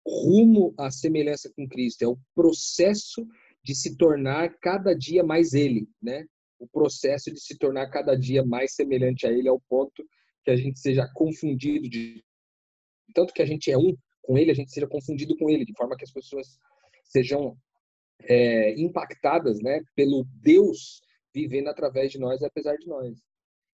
[0.06, 3.26] rumo à semelhança com Cristo, é o processo
[3.62, 6.24] de se tornar cada dia mais ele, né?
[6.58, 10.04] O processo de se tornar cada dia mais semelhante a ele ao ponto
[10.44, 12.24] que a gente seja confundido de
[13.14, 15.74] tanto que a gente é um com ele, a gente seja confundido com ele, de
[15.74, 16.58] forma que as pessoas
[17.04, 17.56] sejam
[18.22, 21.00] é, impactadas, né, pelo Deus
[21.34, 23.18] vivendo através de nós, apesar de nós.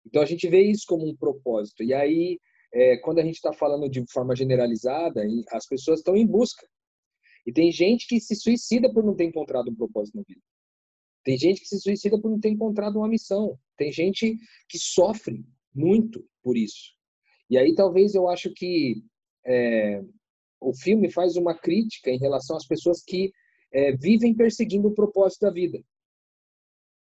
[0.05, 1.83] Então a gente vê isso como um propósito.
[1.83, 2.39] E aí,
[2.73, 6.65] é, quando a gente está falando de forma generalizada, as pessoas estão em busca
[7.45, 10.41] e tem gente que se suicida por não ter encontrado um propósito na vida.
[11.23, 13.59] Tem gente que se suicida por não ter encontrado uma missão.
[13.77, 14.37] Tem gente
[14.69, 16.93] que sofre muito por isso.
[17.49, 19.03] E aí talvez eu acho que
[19.45, 20.01] é,
[20.59, 23.31] o filme faz uma crítica em relação às pessoas que
[23.71, 25.83] é, vivem perseguindo o propósito da vida,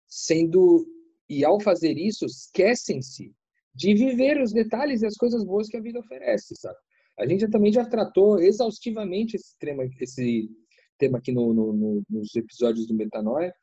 [0.08, 0.86] sendo
[1.28, 3.34] e ao fazer isso esquecem-se
[3.74, 6.78] de viver os detalhes e as coisas boas que a vida oferece, sabe?
[7.20, 10.50] A gente também já tratou exaustivamente esse tema, esse
[10.98, 13.54] tema aqui no, no, no, nos episódios do Metanoia,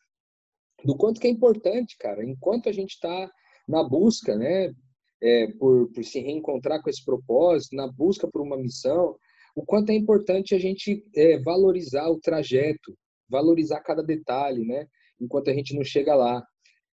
[0.85, 3.31] do quanto que é importante, cara, enquanto a gente está
[3.67, 4.75] na busca, né,
[5.23, 9.17] é, por, por se reencontrar com esse propósito, na busca por uma missão,
[9.55, 12.95] o quanto é importante a gente é, valorizar o trajeto,
[13.27, 14.87] valorizar cada detalhe, né,
[15.19, 16.47] enquanto a gente não chega lá.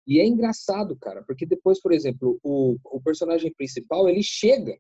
[0.05, 4.77] E é engraçado, cara, porque depois, por exemplo, o, o personagem principal, ele chega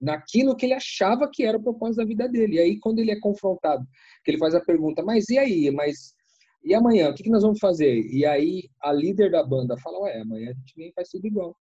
[0.00, 2.56] naquilo que ele achava que era o propósito da vida dele.
[2.56, 3.86] E aí, quando ele é confrontado,
[4.24, 5.70] que ele faz a pergunta, mas e aí?
[5.70, 6.14] Mas
[6.62, 7.10] e amanhã?
[7.10, 8.00] O que, nós vamos fazer?
[8.12, 11.56] E aí, a líder da banda fala, ué, amanhã a gente vem faz tudo igual.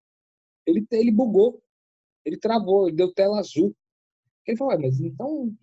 [0.66, 1.62] Ele, ele bugou,
[2.26, 3.76] ele travou, ele deu tela azul.
[4.48, 5.56] Ele falou, ué, mas então,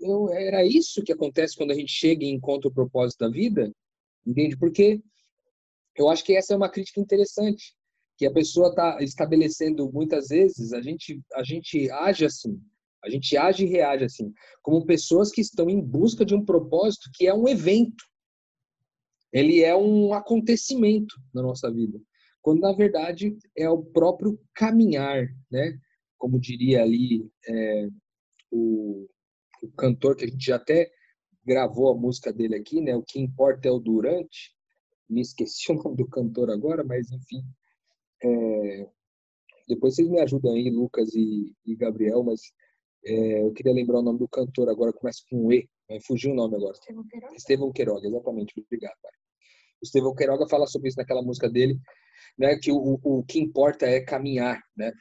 [0.00, 3.70] eu, era isso que acontece quando a gente chega e encontra o propósito da vida?
[4.26, 4.56] Entende?
[4.56, 5.00] Porque
[5.96, 7.77] eu acho que essa é uma crítica interessante
[8.18, 12.60] que a pessoa está estabelecendo muitas vezes, a gente, a gente age assim,
[13.02, 17.10] a gente age e reage assim, como pessoas que estão em busca de um propósito
[17.14, 18.04] que é um evento.
[19.32, 22.00] Ele é um acontecimento na nossa vida,
[22.42, 25.78] quando na verdade é o próprio caminhar, né?
[26.18, 27.88] Como diria ali é,
[28.50, 29.06] o,
[29.62, 30.90] o cantor que a gente já até
[31.46, 32.96] gravou a música dele aqui, né?
[32.96, 34.52] O que importa é o durante.
[35.08, 37.44] Me esqueci o nome do cantor agora, mas enfim.
[38.22, 38.88] É...
[39.68, 42.40] Depois vocês me ajudam aí, Lucas e, e Gabriel, mas
[43.04, 46.34] é, eu queria lembrar o nome do cantor agora, começa com E, mas fugiu o
[46.34, 46.72] nome agora.
[46.72, 47.34] Estevão Queiroga.
[47.36, 48.96] Estevão Queiroga, exatamente, obrigado.
[49.02, 49.12] Pai.
[49.80, 51.78] O Estevão Queiroga fala sobre isso naquela música dele,
[52.38, 54.92] né, que o, o que importa é caminhar, né?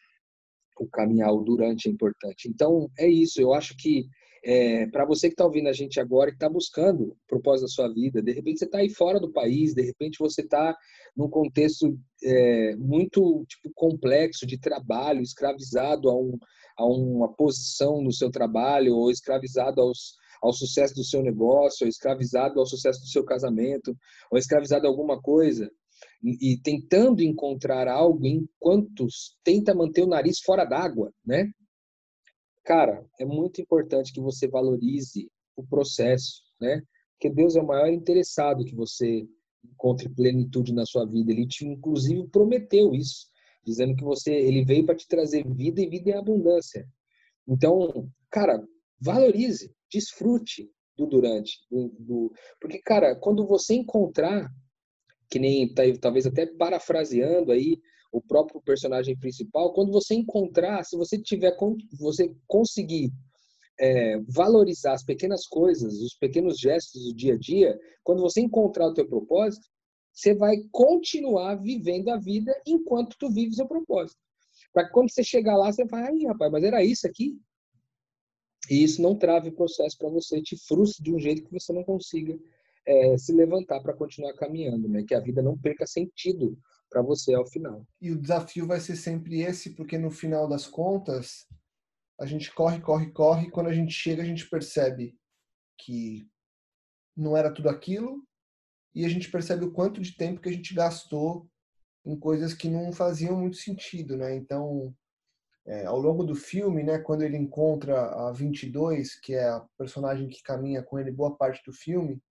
[0.80, 2.48] O caminhar, o durante é importante.
[2.48, 4.08] Então, é isso, eu acho que
[4.44, 7.68] é, para você que está ouvindo a gente agora e está buscando o propósito da
[7.70, 10.76] sua vida, de repente você está aí fora do país, de repente você está
[11.16, 16.38] num contexto é, muito tipo, complexo de trabalho, escravizado a, um,
[16.78, 21.90] a uma posição no seu trabalho, ou escravizado aos, ao sucesso do seu negócio, ou
[21.90, 23.96] escravizado ao sucesso do seu casamento,
[24.32, 25.70] ou escravizado a alguma coisa,
[26.24, 29.08] e, e tentando encontrar algo enquanto
[29.44, 31.52] tenta manter o nariz fora d'água, né?
[32.68, 36.84] Cara, é muito importante que você valorize o processo, né?
[37.14, 39.26] Porque Deus é o maior interessado que você
[39.64, 41.32] encontre plenitude na sua vida.
[41.32, 43.28] Ele te, inclusive, prometeu isso,
[43.64, 46.86] dizendo que você, ele veio para te trazer vida e vida em abundância.
[47.48, 48.62] Então, cara,
[49.00, 54.52] valorize, desfrute do durante, do, do, porque, cara, quando você encontrar,
[55.30, 57.80] que nem tá, talvez até parafraseando aí
[58.12, 61.56] o próprio personagem principal, quando você encontrar, se você tiver,
[62.00, 63.12] você conseguir
[63.80, 68.88] é, valorizar as pequenas coisas, os pequenos gestos do dia a dia, quando você encontrar
[68.88, 69.68] o teu propósito,
[70.14, 74.20] você vai continuar vivendo a vida enquanto tu vives o seu propósito.
[74.74, 77.40] Para que quando você chegar lá, você vai, ai, rapaz, mas era isso aqui?
[78.70, 81.72] E isso não trave o processo para você, te frustre de um jeito que você
[81.72, 82.38] não consiga
[82.86, 85.04] é, se levantar para continuar caminhando, né?
[85.08, 86.58] Que a vida não perca sentido
[86.90, 87.86] para você ao final.
[88.02, 91.46] E o desafio vai ser sempre esse, porque no final das contas,
[92.20, 95.16] a gente corre, corre, corre, e quando a gente chega, a gente percebe
[95.78, 96.28] que
[97.16, 98.24] não era tudo aquilo,
[98.96, 101.48] e a gente percebe o quanto de tempo que a gente gastou
[102.06, 104.36] em coisas que não faziam muito sentido, né?
[104.36, 104.96] Então,
[105.66, 110.30] é, ao longo do filme, né, quando ele encontra a 22, que é a personagem
[110.30, 112.22] que caminha com ele boa parte do filme,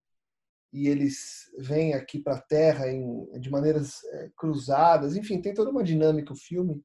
[0.73, 5.71] e eles vêm aqui para a Terra em, de maneiras é, cruzadas, enfim, tem toda
[5.71, 6.83] uma dinâmica o filme.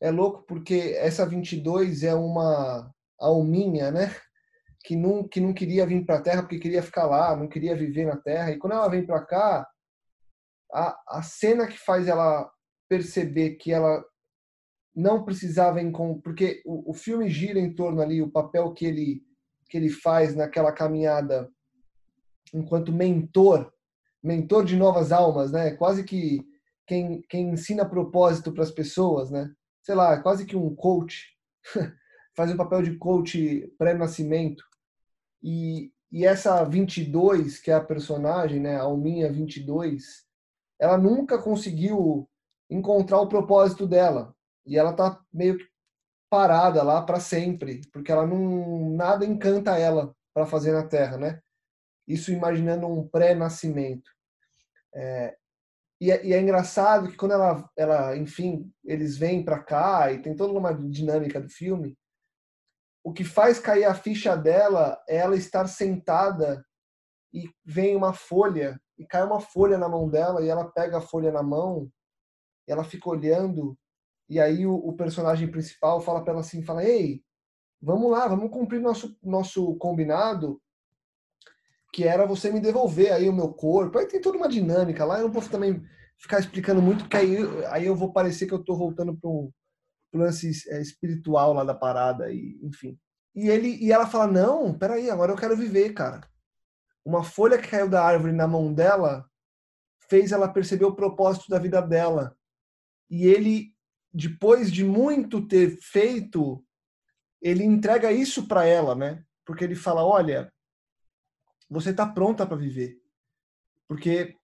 [0.00, 4.14] É louco porque essa 22 é uma alminha, né?
[4.84, 7.76] Que não, que não queria vir para a Terra porque queria ficar lá, não queria
[7.76, 8.52] viver na Terra.
[8.52, 9.68] E quando ela vem para cá,
[10.72, 12.50] a, a cena que faz ela
[12.88, 14.04] perceber que ela
[14.94, 19.22] não precisava encontrar, porque o, o filme gira em torno ali o papel que ele
[19.68, 21.50] que ele faz naquela caminhada
[22.52, 23.72] enquanto mentor,
[24.22, 25.72] mentor de novas almas, né?
[25.72, 26.44] Quase que
[26.86, 29.52] quem, quem ensina propósito para as pessoas, né?
[29.82, 31.26] Sei lá, quase que um coach,
[32.36, 34.64] faz o papel de coach pré-nascimento.
[35.42, 40.26] E, e essa 22, que é a personagem, né, a Alminha 22,
[40.80, 42.28] ela nunca conseguiu
[42.70, 44.34] encontrar o propósito dela.
[44.66, 45.64] E ela tá meio que
[46.30, 51.40] parada lá para sempre, porque ela não nada encanta ela para fazer na Terra, né?
[52.08, 54.10] Isso imaginando um pré-nascimento.
[54.94, 55.36] É,
[56.00, 60.22] e, é, e, é, engraçado que quando ela, ela enfim, eles vêm para cá e
[60.22, 61.96] tem toda uma dinâmica do filme,
[63.04, 66.64] o que faz cair a ficha dela é ela estar sentada
[67.32, 71.02] e vem uma folha e cai uma folha na mão dela e ela pega a
[71.02, 71.90] folha na mão
[72.68, 73.76] ela fica olhando
[74.28, 77.22] e aí o, o personagem principal fala para ela assim, fala, ei,
[77.80, 80.60] vamos lá, vamos cumprir nosso nosso combinado
[81.92, 83.98] que era você me devolver aí o meu corpo.
[83.98, 85.82] Aí tem toda uma dinâmica lá, eu não posso também
[86.18, 87.36] ficar explicando muito, porque aí,
[87.70, 89.52] aí eu vou parecer que eu estou voltando para um
[90.12, 92.98] lance é, espiritual lá da parada, e, enfim.
[93.34, 96.20] E, ele, e ela fala, não, peraí, agora eu quero viver, cara.
[97.04, 99.24] Uma folha que caiu da árvore na mão dela
[100.10, 102.36] fez ela perceber o propósito da vida dela.
[103.08, 103.74] E ele,
[104.12, 106.64] depois de muito ter feito,
[107.40, 109.22] ele entrega isso para ela, né?
[109.46, 110.52] Porque ele fala, olha,
[111.68, 113.00] você está pronta para viver.
[113.86, 114.34] Porque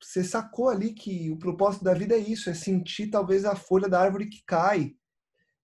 [0.00, 3.88] você sacou ali que o propósito da vida é isso, é sentir talvez a folha
[3.88, 4.94] da árvore que cai.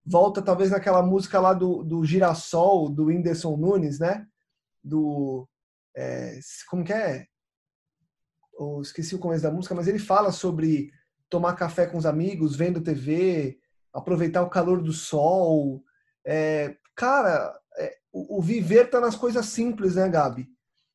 [0.05, 4.27] Volta talvez naquela música lá do, do Girassol, do Whindersson Nunes, né?
[4.83, 5.49] Do.
[5.95, 7.27] É, como que é?
[8.59, 10.91] Eu esqueci o começo da música, mas ele fala sobre
[11.29, 13.59] tomar café com os amigos, vendo TV,
[13.93, 15.83] aproveitar o calor do sol.
[16.25, 20.49] É, cara, é, o, o, viver está nas coisas simples, né, Gabi?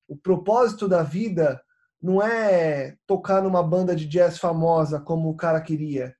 [0.07, 1.61] O propósito da vida
[2.01, 6.15] não é tocar numa banda de jazz famosa como o cara queria.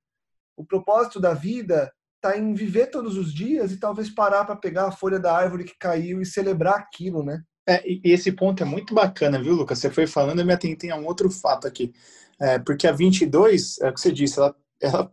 [0.56, 4.86] O propósito da vida está em viver todos os dias e talvez parar para pegar
[4.86, 7.42] a folha da árvore que caiu e celebrar aquilo, né?
[7.68, 9.78] É, e esse ponto é muito bacana, viu, Lucas?
[9.78, 11.92] Você foi falando, eu me atentei a um outro fato aqui.
[12.40, 15.12] É, porque a 22, é o que você disse, ela, ela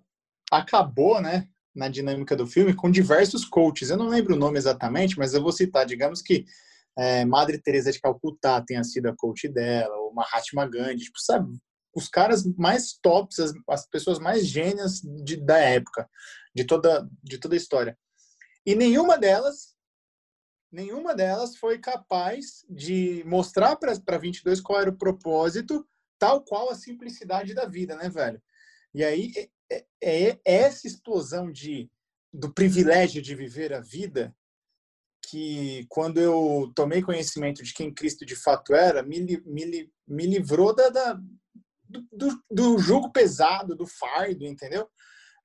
[0.51, 3.89] acabou, né, na dinâmica do filme com diversos coaches.
[3.89, 5.85] Eu não lembro o nome exatamente, mas eu vou citar.
[5.85, 6.45] Digamos que
[6.97, 11.57] é, Madre Teresa de Calcutá tenha sido a coach dela, ou Mahatma Gandhi, tipo, sabe?
[11.95, 16.09] Os caras mais tops, as, as pessoas mais gênias de, da época,
[16.55, 17.97] de toda, de toda a história.
[18.65, 19.75] E nenhuma delas,
[20.71, 26.75] nenhuma delas foi capaz de mostrar para 22 qual era o propósito, tal qual a
[26.75, 28.41] simplicidade da vida, né, velho?
[28.93, 29.33] E aí
[29.71, 31.89] é, é, é essa explosão de
[32.31, 34.35] do privilégio de viver a vida
[35.29, 40.75] que quando eu tomei conhecimento de quem Cristo de fato era, me, me, me livrou
[40.75, 41.19] da, da
[42.11, 44.87] do, do, jugo pesado, do fardo, entendeu?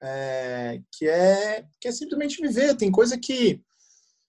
[0.03, 2.77] É, que é que é simplesmente viver.
[2.77, 3.61] Tem coisa que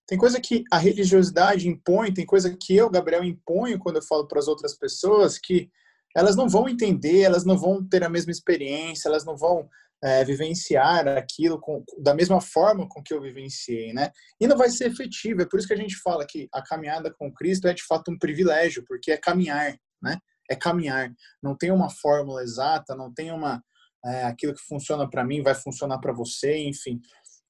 [0.08, 4.28] tem coisa que a religiosidade impõe, tem coisa que eu, Gabriel, imponho quando eu falo
[4.28, 5.70] para as outras pessoas que
[6.16, 9.70] elas não vão entender, elas não vão ter a mesma experiência, elas não vão
[10.04, 14.12] é, vivenciar aquilo com, da mesma forma com que eu vivenciei, né?
[14.40, 15.42] E não vai ser efetivo.
[15.42, 18.12] É por isso que a gente fala que a caminhada com Cristo é de fato
[18.12, 20.18] um privilégio, porque é caminhar, né?
[20.50, 21.12] É caminhar.
[21.44, 23.62] Não tem uma fórmula exata, não tem uma
[24.06, 27.02] é, aquilo que funciona para mim vai funcionar para você, enfim.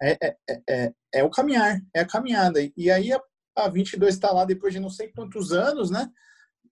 [0.01, 2.59] É, é, é, é, é, o caminhar, é a caminhada.
[2.75, 3.21] E aí a,
[3.55, 6.09] a 22 está lá depois de não sei quantos anos, né?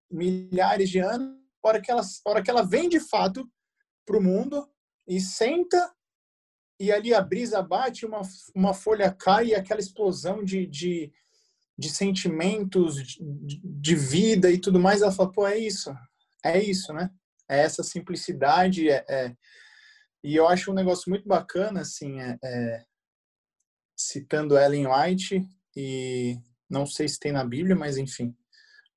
[0.09, 1.37] Milhares de anos.
[1.63, 3.47] Hora que ela, hora que ela vem de fato
[4.05, 4.67] para o mundo,
[5.07, 5.93] e senta
[6.79, 8.21] e ali a brisa bate, uma,
[8.53, 11.11] uma folha cai e aquela explosão de, de,
[11.77, 15.01] de sentimentos, de, de, vida e tudo mais.
[15.01, 15.91] Ela fala, pô, é isso,
[16.43, 17.09] é isso, né?
[17.49, 18.89] É essa simplicidade.
[18.89, 19.35] É, é...
[20.23, 22.85] E eu acho um negócio muito bacana, assim, é, é...
[23.97, 25.41] citando Ellen White,
[25.75, 26.37] e
[26.69, 28.35] não sei se tem na Bíblia, mas enfim,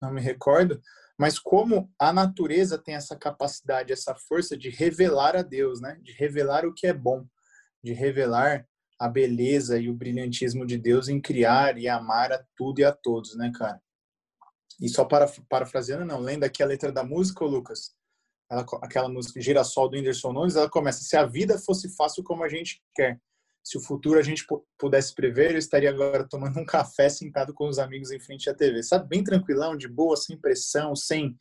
[0.03, 0.83] não me recordo,
[1.21, 6.01] mas como a natureza tem essa capacidade, essa força de revelar a Deus, né?
[6.03, 7.27] De revelar o que é bom,
[7.85, 8.67] de revelar
[8.99, 12.93] a beleza e o brilhantismo de Deus em criar e amar a tudo e a
[12.93, 13.79] todos, né, cara?
[14.81, 17.95] E só para parafraseando, não, lendo aqui a letra da música, Lucas,
[18.51, 22.43] ela, aquela música Girassol do Whindersson Nunes, ela começa: se a vida fosse fácil como
[22.43, 23.21] a gente quer,
[23.63, 24.45] se o futuro a gente
[24.79, 28.55] pudesse prever, eu estaria agora tomando um café sentado com os amigos em frente à
[28.55, 28.83] TV.
[28.83, 31.39] Sabe, bem tranquilão, de boa, sem pressão, sem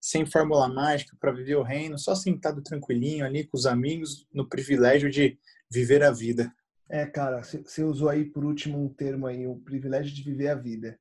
[0.00, 4.48] sem fórmula mágica para viver o reino, só sentado tranquilinho ali com os amigos, no
[4.48, 5.38] privilégio de
[5.70, 6.54] viver a vida.
[6.88, 10.54] É, cara, você usou aí por último um termo aí, o privilégio de viver a
[10.54, 10.98] vida.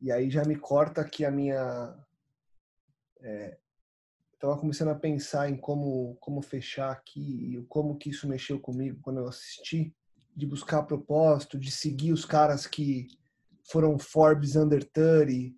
[0.00, 1.96] E aí já me corta aqui a minha
[3.20, 3.58] é,
[4.38, 9.00] estava começando a pensar em como como fechar aqui e como que isso mexeu comigo
[9.02, 9.92] quando eu assisti
[10.34, 13.08] de buscar propósito de seguir os caras que
[13.64, 15.52] foram Forbes Under 30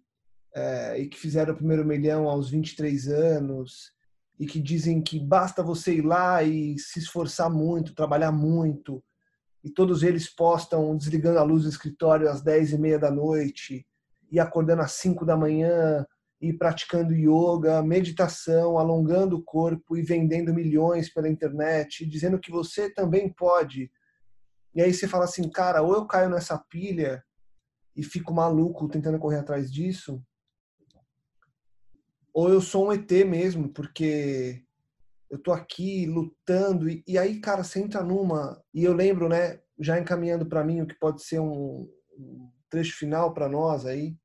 [0.54, 3.92] é, e que fizeram o primeiro milhão aos 23 anos
[4.38, 9.04] e que dizem que basta você ir lá e se esforçar muito, trabalhar muito
[9.62, 13.86] e todos eles postam desligando a luz do escritório às 10 e meia da noite
[14.32, 16.06] e acordando às 5 da manhã
[16.40, 22.88] e praticando yoga, meditação, alongando o corpo e vendendo milhões pela internet, dizendo que você
[22.88, 23.90] também pode.
[24.74, 27.22] E aí você fala assim, cara, ou eu caio nessa pilha
[27.94, 30.22] e fico maluco tentando correr atrás disso,
[32.32, 34.64] ou eu sou um ET mesmo, porque
[35.28, 39.60] eu tô aqui lutando e, e aí, cara, você entra numa e eu lembro, né,
[39.78, 44.16] já encaminhando para mim o que pode ser um, um trecho final para nós aí.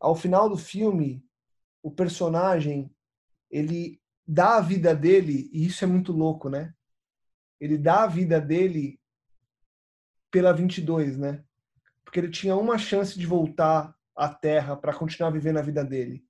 [0.00, 1.24] Ao final do filme,
[1.82, 2.90] o personagem
[3.50, 6.74] ele dá a vida dele, e isso é muito louco, né?
[7.60, 9.00] Ele dá a vida dele
[10.30, 11.42] pela 22, né?
[12.04, 16.24] Porque ele tinha uma chance de voltar à Terra para continuar vivendo a vida dele.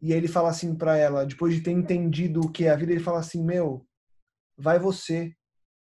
[0.00, 2.76] E aí ele fala assim para ela, depois de ter entendido o que é a
[2.76, 3.86] vida, ele fala assim: "Meu,
[4.56, 5.34] vai você,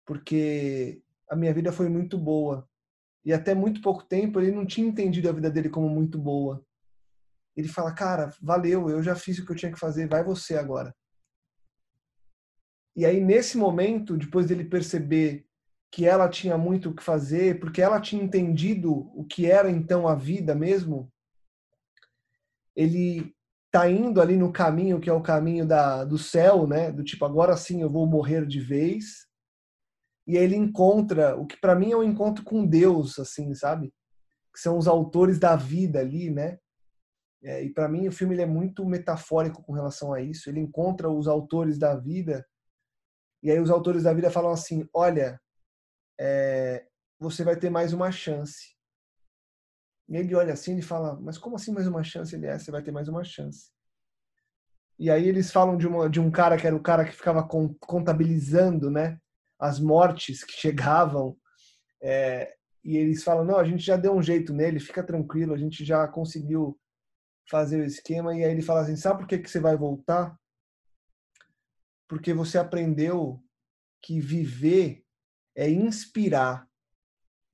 [0.05, 2.69] porque a minha vida foi muito boa".
[3.25, 6.65] E até muito pouco tempo ele não tinha entendido a vida dele como muito boa
[7.57, 10.57] ele fala, cara, valeu, eu já fiz o que eu tinha que fazer, vai você
[10.57, 10.95] agora.
[12.97, 15.47] E aí, nesse momento, depois dele perceber
[15.91, 20.07] que ela tinha muito o que fazer, porque ela tinha entendido o que era então
[20.07, 21.13] a vida mesmo,
[22.77, 23.35] ele
[23.71, 26.91] tá indo ali no caminho que é o caminho da, do céu, né?
[26.91, 29.27] Do tipo, agora sim eu vou morrer de vez.
[30.27, 33.93] E aí ele encontra o que para mim é um encontro com Deus, assim, sabe?
[34.53, 36.59] Que são os autores da vida ali, né?
[37.43, 40.49] É, e para mim o filme é muito metafórico com relação a isso.
[40.49, 42.45] Ele encontra os autores da vida
[43.43, 45.41] e aí os autores da vida falam assim: olha,
[46.19, 46.87] é,
[47.19, 48.77] você vai ter mais uma chance.
[50.09, 52.35] E ele olha assim e fala: mas como assim mais uma chance?
[52.35, 53.71] Ele é, você vai ter mais uma chance.
[54.99, 57.47] E aí eles falam de, uma, de um cara que era o cara que ficava
[57.81, 59.19] contabilizando, né,
[59.59, 61.37] as mortes que chegavam.
[62.03, 62.53] É,
[62.85, 65.85] e eles falam: não, a gente já deu um jeito nele, fica tranquilo, a gente
[65.85, 66.79] já conseguiu
[67.49, 68.35] fazer o esquema.
[68.35, 70.37] E aí ele fala assim: sabe por que, que você vai voltar?
[72.11, 73.41] porque você aprendeu
[74.03, 75.05] que viver
[75.55, 76.69] é inspirar.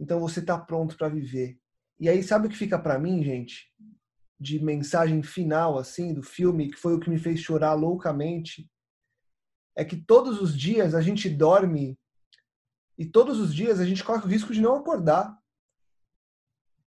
[0.00, 1.60] Então você está pronto para viver.
[2.00, 3.70] E aí sabe o que fica para mim, gente?
[4.40, 8.66] De mensagem final assim do filme, que foi o que me fez chorar loucamente,
[9.76, 11.98] é que todos os dias a gente dorme
[12.96, 15.38] e todos os dias a gente corre o risco de não acordar.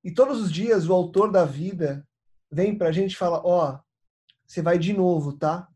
[0.04, 2.04] E todos os dias o autor da vida
[2.52, 3.80] vem pra gente e fala: "Ó, oh,
[4.46, 5.68] você vai de novo, tá?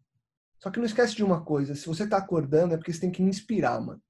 [0.63, 3.11] Só que não esquece de uma coisa, se você tá acordando é porque você tem
[3.11, 4.01] que inspirar, mano.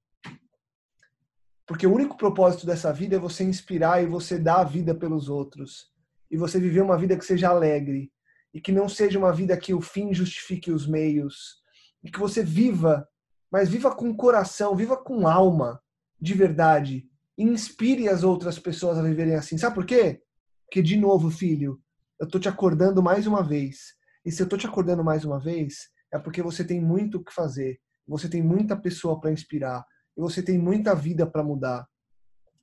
[1.66, 5.28] Porque o único propósito dessa vida é você inspirar e você dar a vida pelos
[5.28, 5.92] outros.
[6.30, 8.12] E você viver uma vida que seja alegre.
[8.52, 11.56] E que não seja uma vida que o fim justifique os meios.
[12.02, 13.08] E que você viva,
[13.50, 15.82] mas viva com coração, viva com alma,
[16.20, 17.08] de verdade.
[17.36, 19.56] E inspire as outras pessoas a viverem assim.
[19.56, 20.22] Sabe por quê?
[20.66, 21.80] Porque, de novo, filho,
[22.24, 23.94] eu tô te acordando mais uma vez.
[24.24, 27.24] E se eu tô te acordando mais uma vez, é porque você tem muito o
[27.24, 29.84] que fazer, você tem muita pessoa para inspirar,
[30.16, 31.86] e você tem muita vida para mudar.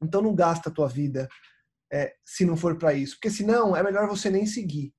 [0.01, 1.29] Então não gasta a tua vida
[1.93, 4.93] é, se não for para isso, porque senão é melhor você nem seguir.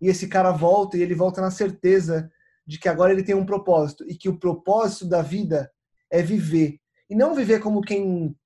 [0.00, 2.28] E esse cara volta e ele volta na certeza
[2.66, 5.70] de que agora ele tem um propósito e que o propósito da vida
[6.10, 8.36] é viver e não viver como quem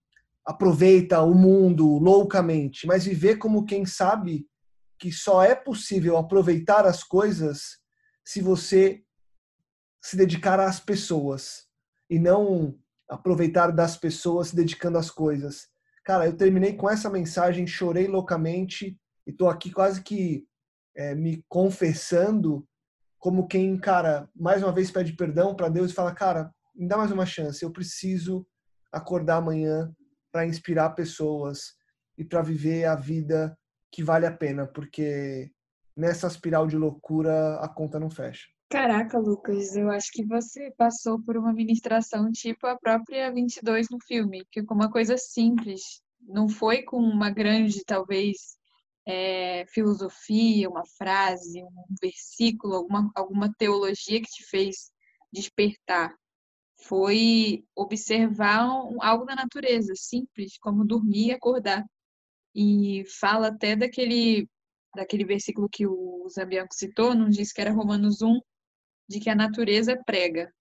[0.45, 4.47] aproveita o mundo loucamente, mas viver como quem sabe
[5.03, 7.80] que só é possível aproveitar as coisas
[8.24, 9.03] se você
[10.00, 11.66] se dedicar às pessoas
[12.09, 12.78] e não
[13.09, 15.66] aproveitar das pessoas se dedicando às coisas.
[16.05, 18.96] Cara, eu terminei com essa mensagem, chorei loucamente
[19.26, 20.46] e tô aqui quase que
[20.94, 22.64] é, me confessando
[23.18, 26.96] como quem, cara, mais uma vez pede perdão para Deus e fala, cara, me dá
[26.96, 28.46] mais uma chance, eu preciso
[28.92, 29.92] acordar amanhã
[30.30, 31.74] para inspirar pessoas
[32.16, 33.59] e para viver a vida
[33.93, 35.53] que vale a pena, porque
[35.95, 38.49] nessa espiral de loucura a conta não fecha.
[38.70, 43.99] Caraca, Lucas, eu acho que você passou por uma ministração tipo a própria 22 no
[44.01, 48.57] filme, que com uma coisa simples, não foi com uma grande, talvez,
[49.07, 54.90] é, filosofia, uma frase, um versículo, alguma, alguma teologia que te fez
[55.30, 56.14] despertar.
[56.84, 61.84] Foi observar um, algo da natureza, simples, como dormir e acordar.
[62.55, 64.48] E fala até daquele,
[64.94, 68.40] daquele versículo que o Zambianco citou, não disse que era Romanos 1,
[69.09, 70.53] de que a natureza prega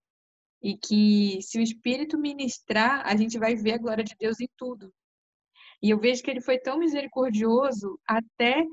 [0.62, 4.48] e que se o Espírito ministrar, a gente vai ver a glória de Deus em
[4.58, 4.94] tudo.
[5.82, 8.64] E eu vejo que ele foi tão misericordioso até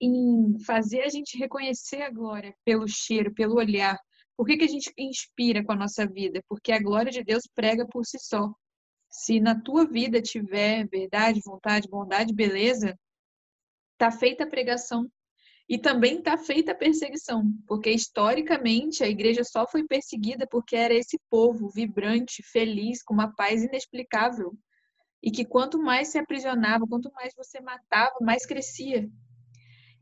[0.00, 3.98] em fazer a gente reconhecer a glória pelo cheiro, pelo olhar.
[4.36, 6.40] Por que, que a gente inspira com a nossa vida?
[6.48, 8.52] Porque a glória de Deus prega por si só.
[9.16, 12.98] Se na tua vida tiver verdade, vontade, bondade, beleza,
[13.96, 15.08] tá feita a pregação
[15.68, 20.92] e também está feita a perseguição, porque historicamente a igreja só foi perseguida porque era
[20.92, 24.52] esse povo vibrante, feliz, com uma paz inexplicável.
[25.22, 29.08] E que quanto mais se aprisionava, quanto mais você matava, mais crescia.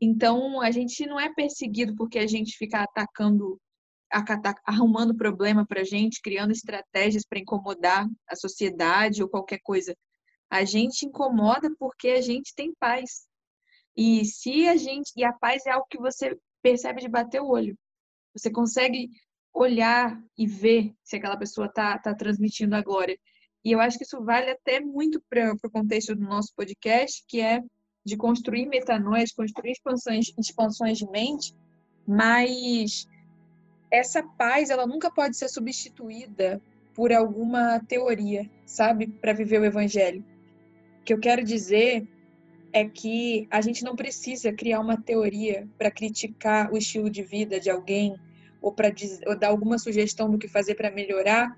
[0.01, 3.61] Então a gente não é perseguido porque a gente fica atacando,
[4.65, 9.95] arrumando problema para a gente, criando estratégias para incomodar a sociedade ou qualquer coisa.
[10.49, 13.25] A gente incomoda porque a gente tem paz.
[13.97, 15.11] E se a gente.
[15.15, 17.77] E a paz é algo que você percebe de bater o olho.
[18.35, 19.09] Você consegue
[19.53, 23.17] olhar e ver se aquela pessoa está tá transmitindo a glória.
[23.63, 27.39] E eu acho que isso vale até muito para o contexto do nosso podcast, que
[27.39, 27.61] é
[28.05, 31.55] de construir metanoias, construir expansões, expansões de mente,
[32.05, 33.07] mas
[33.93, 36.59] essa paz ela nunca pode ser substituída
[36.95, 40.25] por alguma teoria, sabe, para viver o evangelho.
[40.99, 42.07] O que eu quero dizer
[42.73, 47.59] é que a gente não precisa criar uma teoria para criticar o estilo de vida
[47.59, 48.15] de alguém
[48.59, 48.91] ou para
[49.39, 51.55] dar alguma sugestão do que fazer para melhorar.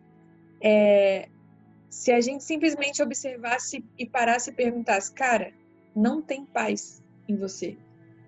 [0.62, 1.30] É,
[1.90, 5.54] se a gente simplesmente observasse e parasse e perguntasse, cara,
[5.96, 7.78] não tem paz em você.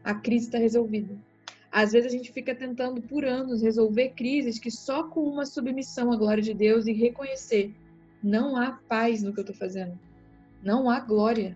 [0.01, 1.26] A crise está resolvida.
[1.77, 6.11] Às vezes a gente fica tentando por anos resolver crises que só com uma submissão
[6.11, 7.71] à glória de Deus e reconhecer
[8.23, 9.95] não há paz no que eu estou fazendo,
[10.63, 11.55] não há glória.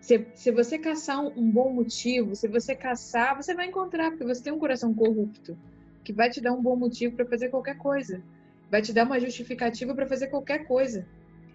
[0.00, 4.24] Se, se você caçar um, um bom motivo, se você caçar, você vai encontrar, porque
[4.24, 5.58] você tem um coração corrupto
[6.04, 8.22] que vai te dar um bom motivo para fazer qualquer coisa,
[8.70, 11.04] vai te dar uma justificativa para fazer qualquer coisa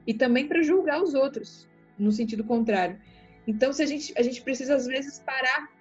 [0.05, 1.65] e também para julgar os outros,
[1.97, 2.99] no sentido contrário.
[3.47, 5.78] Então, se a gente, a gente precisa às vezes parar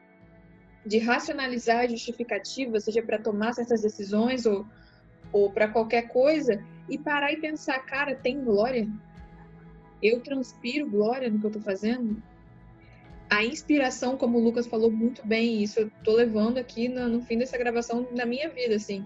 [0.88, 4.66] de racionalizar a justificativa, seja para tomar certas decisões ou,
[5.30, 8.88] ou para qualquer coisa, e parar e pensar, cara, tem glória?
[10.02, 12.22] Eu transpiro glória no que eu estou fazendo?
[13.28, 17.20] A inspiração, como o Lucas falou muito bem, isso eu estou levando aqui no, no,
[17.20, 19.04] fim dessa gravação na minha vida, assim.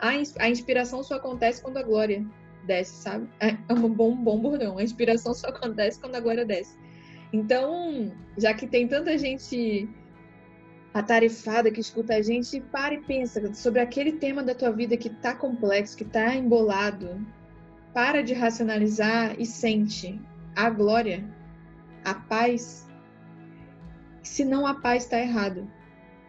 [0.00, 0.08] A,
[0.40, 2.26] a inspiração só acontece quando a glória
[2.66, 3.28] desce, sabe?
[3.38, 4.78] É, é um bom, bom bordão.
[4.78, 6.76] A inspiração só acontece quando a glória desce.
[7.32, 9.88] Então, já que tem tanta gente
[10.92, 15.08] atarefada que escuta a gente, para e pensa sobre aquele tema da tua vida que
[15.08, 17.24] está complexo, que está embolado.
[17.94, 20.20] Para de racionalizar e sente
[20.54, 21.24] a glória,
[22.04, 22.86] a paz.
[24.22, 25.68] Se não a paz está errado.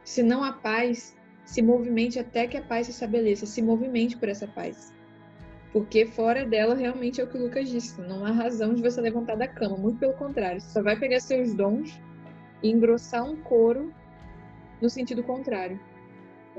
[0.04, 3.46] Se não a paz, se movimente até que a paz se estabeleça.
[3.46, 4.92] Se movimente por essa paz.
[5.72, 8.02] Porque fora dela, realmente é o que o Lucas disse.
[8.02, 9.78] Não há razão de você levantar da cama.
[9.78, 10.60] Muito pelo contrário.
[10.60, 12.00] Você só vai pegar seus dons
[12.64, 13.94] e engrossar um couro
[14.82, 15.80] no sentido contrário.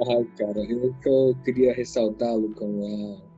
[0.00, 3.32] Ah, cara, eu, eu queria ressaltar, Lucão, é,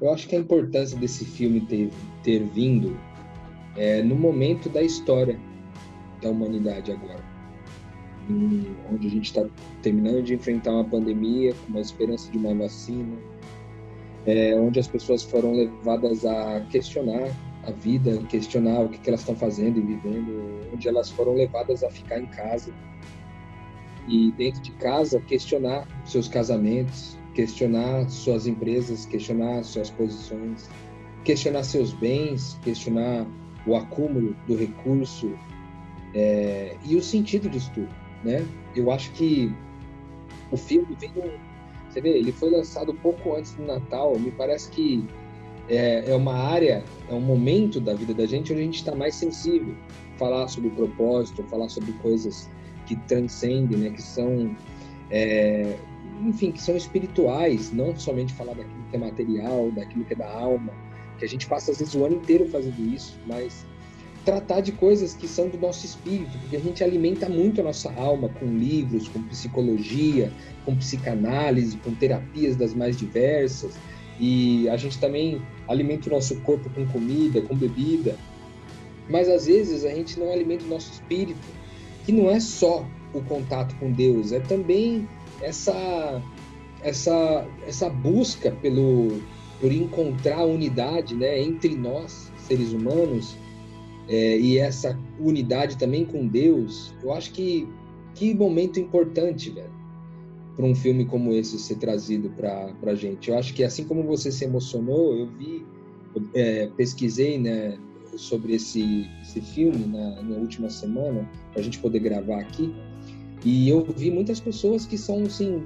[0.00, 1.90] eu acho que a importância desse filme ter,
[2.22, 2.98] ter vindo
[3.76, 5.38] é no momento da história
[6.22, 7.22] da humanidade agora.
[8.90, 9.46] onde a gente está
[9.82, 13.16] terminando de enfrentar uma pandemia com uma esperança de uma vacina,
[14.26, 17.28] é, onde as pessoas foram levadas a questionar
[17.66, 21.82] a vida, questionar o que, que elas estão fazendo e vivendo, onde elas foram levadas
[21.82, 22.72] a ficar em casa
[24.08, 30.68] e dentro de casa questionar seus casamentos, questionar suas empresas, questionar suas posições,
[31.24, 33.26] questionar seus bens, questionar
[33.66, 35.32] o acúmulo do recurso
[36.14, 37.88] é, e o sentido disso tudo,
[38.22, 38.46] né?
[38.76, 39.52] Eu acho que
[40.50, 41.10] o filme vem
[41.94, 44.18] você vê, ele foi lançado pouco antes do Natal.
[44.18, 45.06] Me parece que
[45.68, 48.96] é, é uma área, é um momento da vida da gente onde a gente está
[48.96, 49.76] mais sensível.
[50.16, 52.50] Falar sobre propósito, falar sobre coisas
[52.86, 54.54] que transcendem, né, que são,
[55.10, 55.76] é,
[56.22, 60.30] enfim, que são espirituais, não somente falar daquilo que é material, daquilo que é da
[60.30, 60.72] alma,
[61.18, 63.66] que a gente passa às vezes o ano inteiro fazendo isso, mas
[64.24, 67.92] tratar de coisas que são do nosso espírito, porque a gente alimenta muito a nossa
[67.92, 70.32] alma com livros, com psicologia,
[70.64, 73.74] com psicanálise, com terapias das mais diversas,
[74.18, 78.16] e a gente também alimenta o nosso corpo com comida, com bebida,
[79.08, 81.46] mas às vezes a gente não alimenta o nosso espírito
[82.04, 85.08] que não é só o contato com Deus, é também
[85.40, 86.22] essa
[86.82, 89.20] essa essa busca pelo
[89.60, 93.36] por encontrar unidade, né, entre nós seres humanos
[94.08, 96.94] é, e essa unidade também com Deus.
[97.02, 97.66] Eu acho que
[98.14, 99.72] que momento importante, velho,
[100.54, 103.30] para um filme como esse ser trazido para para gente.
[103.30, 105.64] Eu acho que assim como você se emocionou, eu vi,
[106.34, 107.78] é, pesquisei, né,
[108.16, 112.74] sobre esse, esse filme na, na última semana, para a gente poder gravar aqui.
[113.44, 115.62] E eu vi muitas pessoas que são, assim,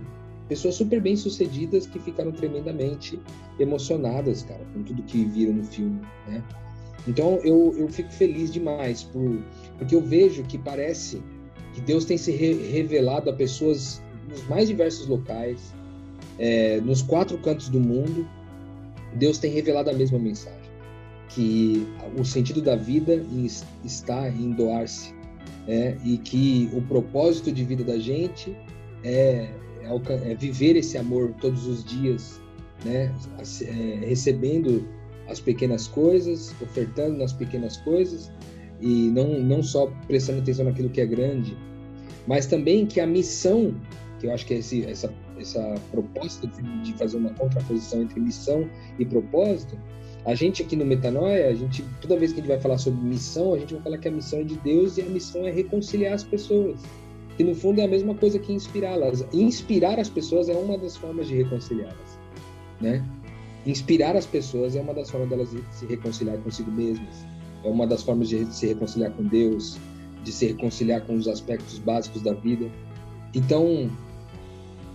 [0.49, 3.21] pessoas super bem sucedidas que ficaram tremendamente
[3.59, 6.43] emocionadas, cara, com tudo que viram no filme, né?
[7.07, 9.41] Então eu, eu fico feliz demais por,
[9.79, 11.23] porque eu vejo que parece
[11.73, 15.73] que Deus tem se re revelado a pessoas nos mais diversos locais,
[16.39, 18.29] é, nos quatro cantos do mundo.
[19.15, 20.58] Deus tem revelado a mesma mensagem
[21.29, 23.23] que o sentido da vida
[23.85, 25.15] está em doar-se,
[25.67, 25.97] né?
[26.05, 28.57] e que o propósito de vida da gente
[29.05, 29.51] é,
[29.83, 32.41] é, é viver esse amor todos os dias,
[32.85, 33.13] né?
[33.63, 34.89] É, recebendo
[35.29, 38.33] as pequenas coisas, ofertando nas pequenas coisas,
[38.81, 41.57] e não, não só prestando atenção naquilo que é grande,
[42.27, 43.75] mas também que a missão,
[44.19, 48.69] que eu acho que é esse, essa, essa proposta de fazer uma contraposição entre missão
[48.99, 49.79] e propósito,
[50.29, 53.01] a gente aqui no Metanoia, a gente, toda vez que a gente vai falar sobre
[53.01, 55.51] missão, a gente vai falar que a missão é de Deus e a missão é
[55.51, 56.79] reconciliar as pessoas.
[57.39, 59.25] Que no fundo é a mesma coisa que inspirá-las.
[59.33, 62.19] Inspirar as pessoas é uma das formas de reconciliá-las,
[62.79, 63.03] né?
[63.65, 67.25] Inspirar as pessoas é uma das formas delas de se reconciliar consigo mesmas.
[67.65, 69.79] É uma das formas de se reconciliar com Deus,
[70.25, 72.71] de se reconciliar com os aspectos básicos da vida.
[73.35, 73.91] Então,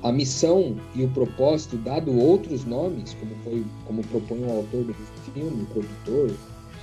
[0.04, 4.94] a missão e o propósito, dado outros nomes, como foi como propõe o autor do
[5.34, 6.36] filme, o produtor,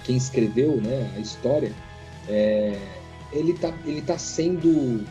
[0.04, 1.72] quem escreveu né, a história,
[2.28, 2.78] é,
[3.32, 5.04] ele está ele tá sendo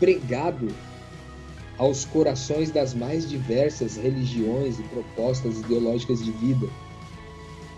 [0.00, 0.68] pregado
[1.76, 6.66] aos corações das mais diversas religiões e propostas ideológicas de vida.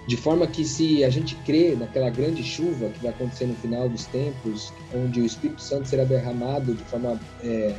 [0.06, 3.88] De forma que, se a gente crê naquela grande chuva que vai acontecer no final
[3.88, 7.74] dos tempos, onde o Espírito Santo será derramado de forma é,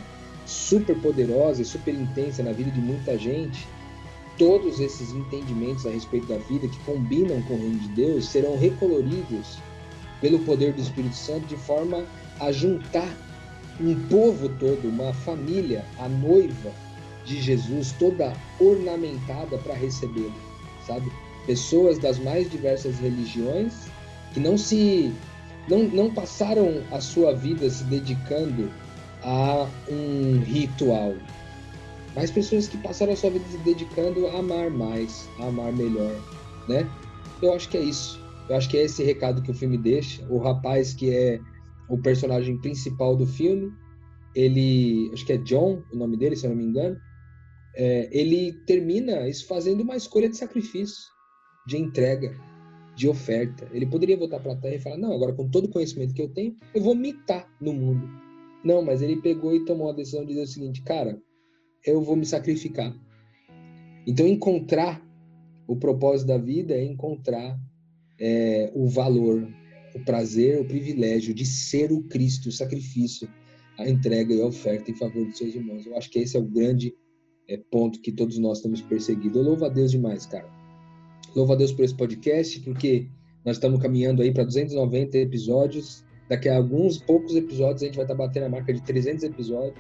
[0.48, 3.68] super poderosa e super intensa na vida de muita gente,
[4.38, 8.58] todos esses entendimentos a respeito da vida que combinam com o reino de Deus serão
[8.58, 9.58] recoloridos
[10.22, 12.06] pelo poder do Espírito Santo de forma
[12.40, 13.10] a juntar
[13.80, 16.72] um povo todo, uma família, a noiva
[17.26, 20.34] de Jesus, toda ornamentada para recebê-lo,
[20.86, 21.12] sabe?
[21.46, 23.74] Pessoas das mais diversas religiões
[24.34, 25.14] que não se
[25.68, 28.72] não, não passaram a sua vida se dedicando
[29.28, 31.14] a um ritual,
[32.16, 36.16] mas pessoas que passaram a sua vida se dedicando a amar mais, a amar melhor,
[36.70, 36.90] né?
[37.42, 38.26] Eu acho que é isso.
[38.48, 40.26] Eu acho que é esse recado que o filme deixa.
[40.30, 41.42] O rapaz que é
[41.90, 43.70] o personagem principal do filme,
[44.34, 46.98] ele, acho que é John, o nome dele, se eu não me engano,
[47.76, 51.04] é, ele termina isso fazendo uma escolha de sacrifício,
[51.68, 52.34] de entrega,
[52.96, 53.68] de oferta.
[53.74, 56.22] Ele poderia voltar para a Terra e falar: não, agora com todo o conhecimento que
[56.22, 58.27] eu tenho, eu vou mitar no mundo.
[58.64, 61.22] Não, mas ele pegou e tomou a decisão de dizer o seguinte: cara,
[61.86, 62.94] eu vou me sacrificar.
[64.06, 65.06] Então, encontrar
[65.68, 67.60] o propósito da vida é encontrar
[68.20, 69.48] é, o valor,
[69.94, 73.30] o prazer, o privilégio de ser o Cristo, o sacrifício,
[73.78, 75.86] a entrega e a oferta em favor dos seus irmãos.
[75.86, 76.94] Eu acho que esse é o grande
[77.48, 79.40] é, ponto que todos nós temos perseguido.
[79.40, 80.50] Eu louvo a Deus demais, cara.
[81.36, 83.10] Louvo a Deus por esse podcast, porque
[83.46, 86.04] nós estamos caminhando aí para 290 episódios.
[86.30, 89.76] Daqui a alguns poucos episódios a gente vai estar batendo a marca de 300 episódios.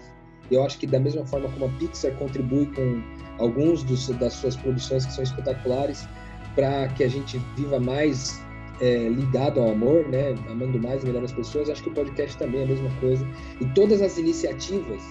[0.49, 3.01] E eu acho que da mesma forma como a Pixar contribui com
[3.37, 6.07] alguns dos, das suas produções que são espetaculares,
[6.55, 8.41] para que a gente viva mais
[8.79, 12.37] é, ligado ao amor, né, amando mais e melhor as pessoas, acho que o podcast
[12.37, 13.27] também é a mesma coisa.
[13.59, 15.03] E todas as iniciativas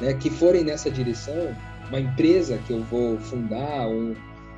[0.00, 1.54] né, que forem nessa direção,
[1.88, 4.14] uma empresa que eu vou fundar, um,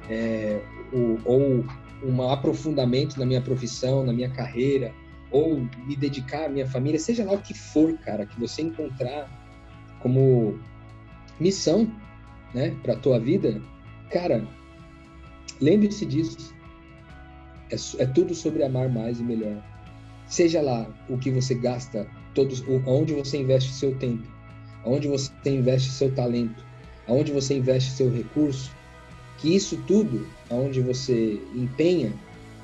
[0.08, 0.60] é,
[0.92, 1.64] o, ou
[2.02, 4.92] um aprofundamento na minha profissão, na minha carreira,
[5.30, 9.28] ou me dedicar à minha família, seja lá o que for, cara, que você encontrar
[10.00, 10.58] como
[11.38, 11.90] missão,
[12.54, 13.60] né, para tua vida,
[14.10, 14.46] cara,
[15.60, 16.54] lembre-se disso.
[17.70, 19.62] É, é, tudo sobre amar mais e melhor.
[20.26, 24.26] Seja lá o que você gasta, todos, onde você investe seu tempo,
[24.84, 26.64] onde você investe seu talento,
[27.06, 28.72] aonde você investe seu recurso,
[29.38, 32.12] que isso tudo, aonde você empenha,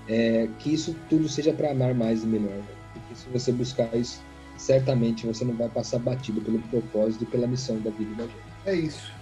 [0.08, 2.62] é, que isso tudo seja para amar mais e melhor.
[2.92, 4.22] Porque se você buscar isso,
[4.56, 8.36] certamente você não vai passar batido pelo propósito e pela missão da vida da gente.
[8.64, 9.12] É isso.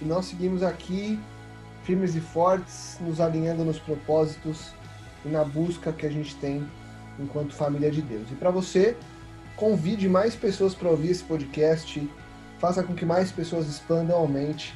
[0.00, 1.18] E nós seguimos aqui
[1.84, 4.72] firmes e fortes, nos alinhando nos propósitos
[5.24, 6.64] e na busca que a gente tem
[7.18, 8.30] enquanto família de Deus.
[8.30, 8.96] E para você,
[9.56, 12.08] convide mais pessoas para ouvir esse podcast,
[12.58, 14.74] faça com que mais pessoas expandam a mente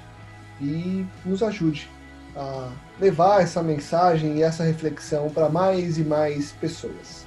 [0.60, 1.88] e nos ajude
[2.37, 2.70] a
[3.01, 7.26] levar essa mensagem e essa reflexão para mais e mais pessoas.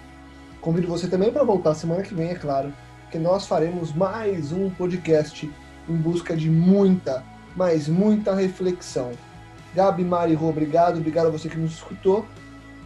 [0.61, 2.73] Convido você também para voltar semana que vem, é claro,
[3.09, 5.49] que nós faremos mais um podcast
[5.87, 7.23] em busca de muita,
[7.55, 9.11] mas muita reflexão.
[9.73, 12.25] Gabi, Mari, Rô, obrigado, obrigado a você que nos escutou.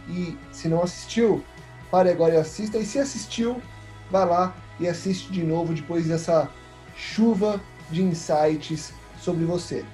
[0.08, 1.42] E se não assistiu,
[1.90, 2.78] pare agora e assista.
[2.78, 3.60] E se assistiu,
[4.10, 6.48] vá lá e assiste de novo depois dessa
[6.94, 7.60] chuva
[7.90, 9.84] de insights sobre você.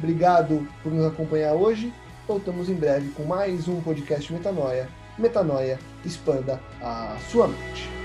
[0.00, 1.92] Obrigado por nos acompanhar hoje.
[2.26, 4.88] Voltamos em breve com mais um podcast Metanoia.
[5.18, 7.99] Metanoia, expanda a sua mente.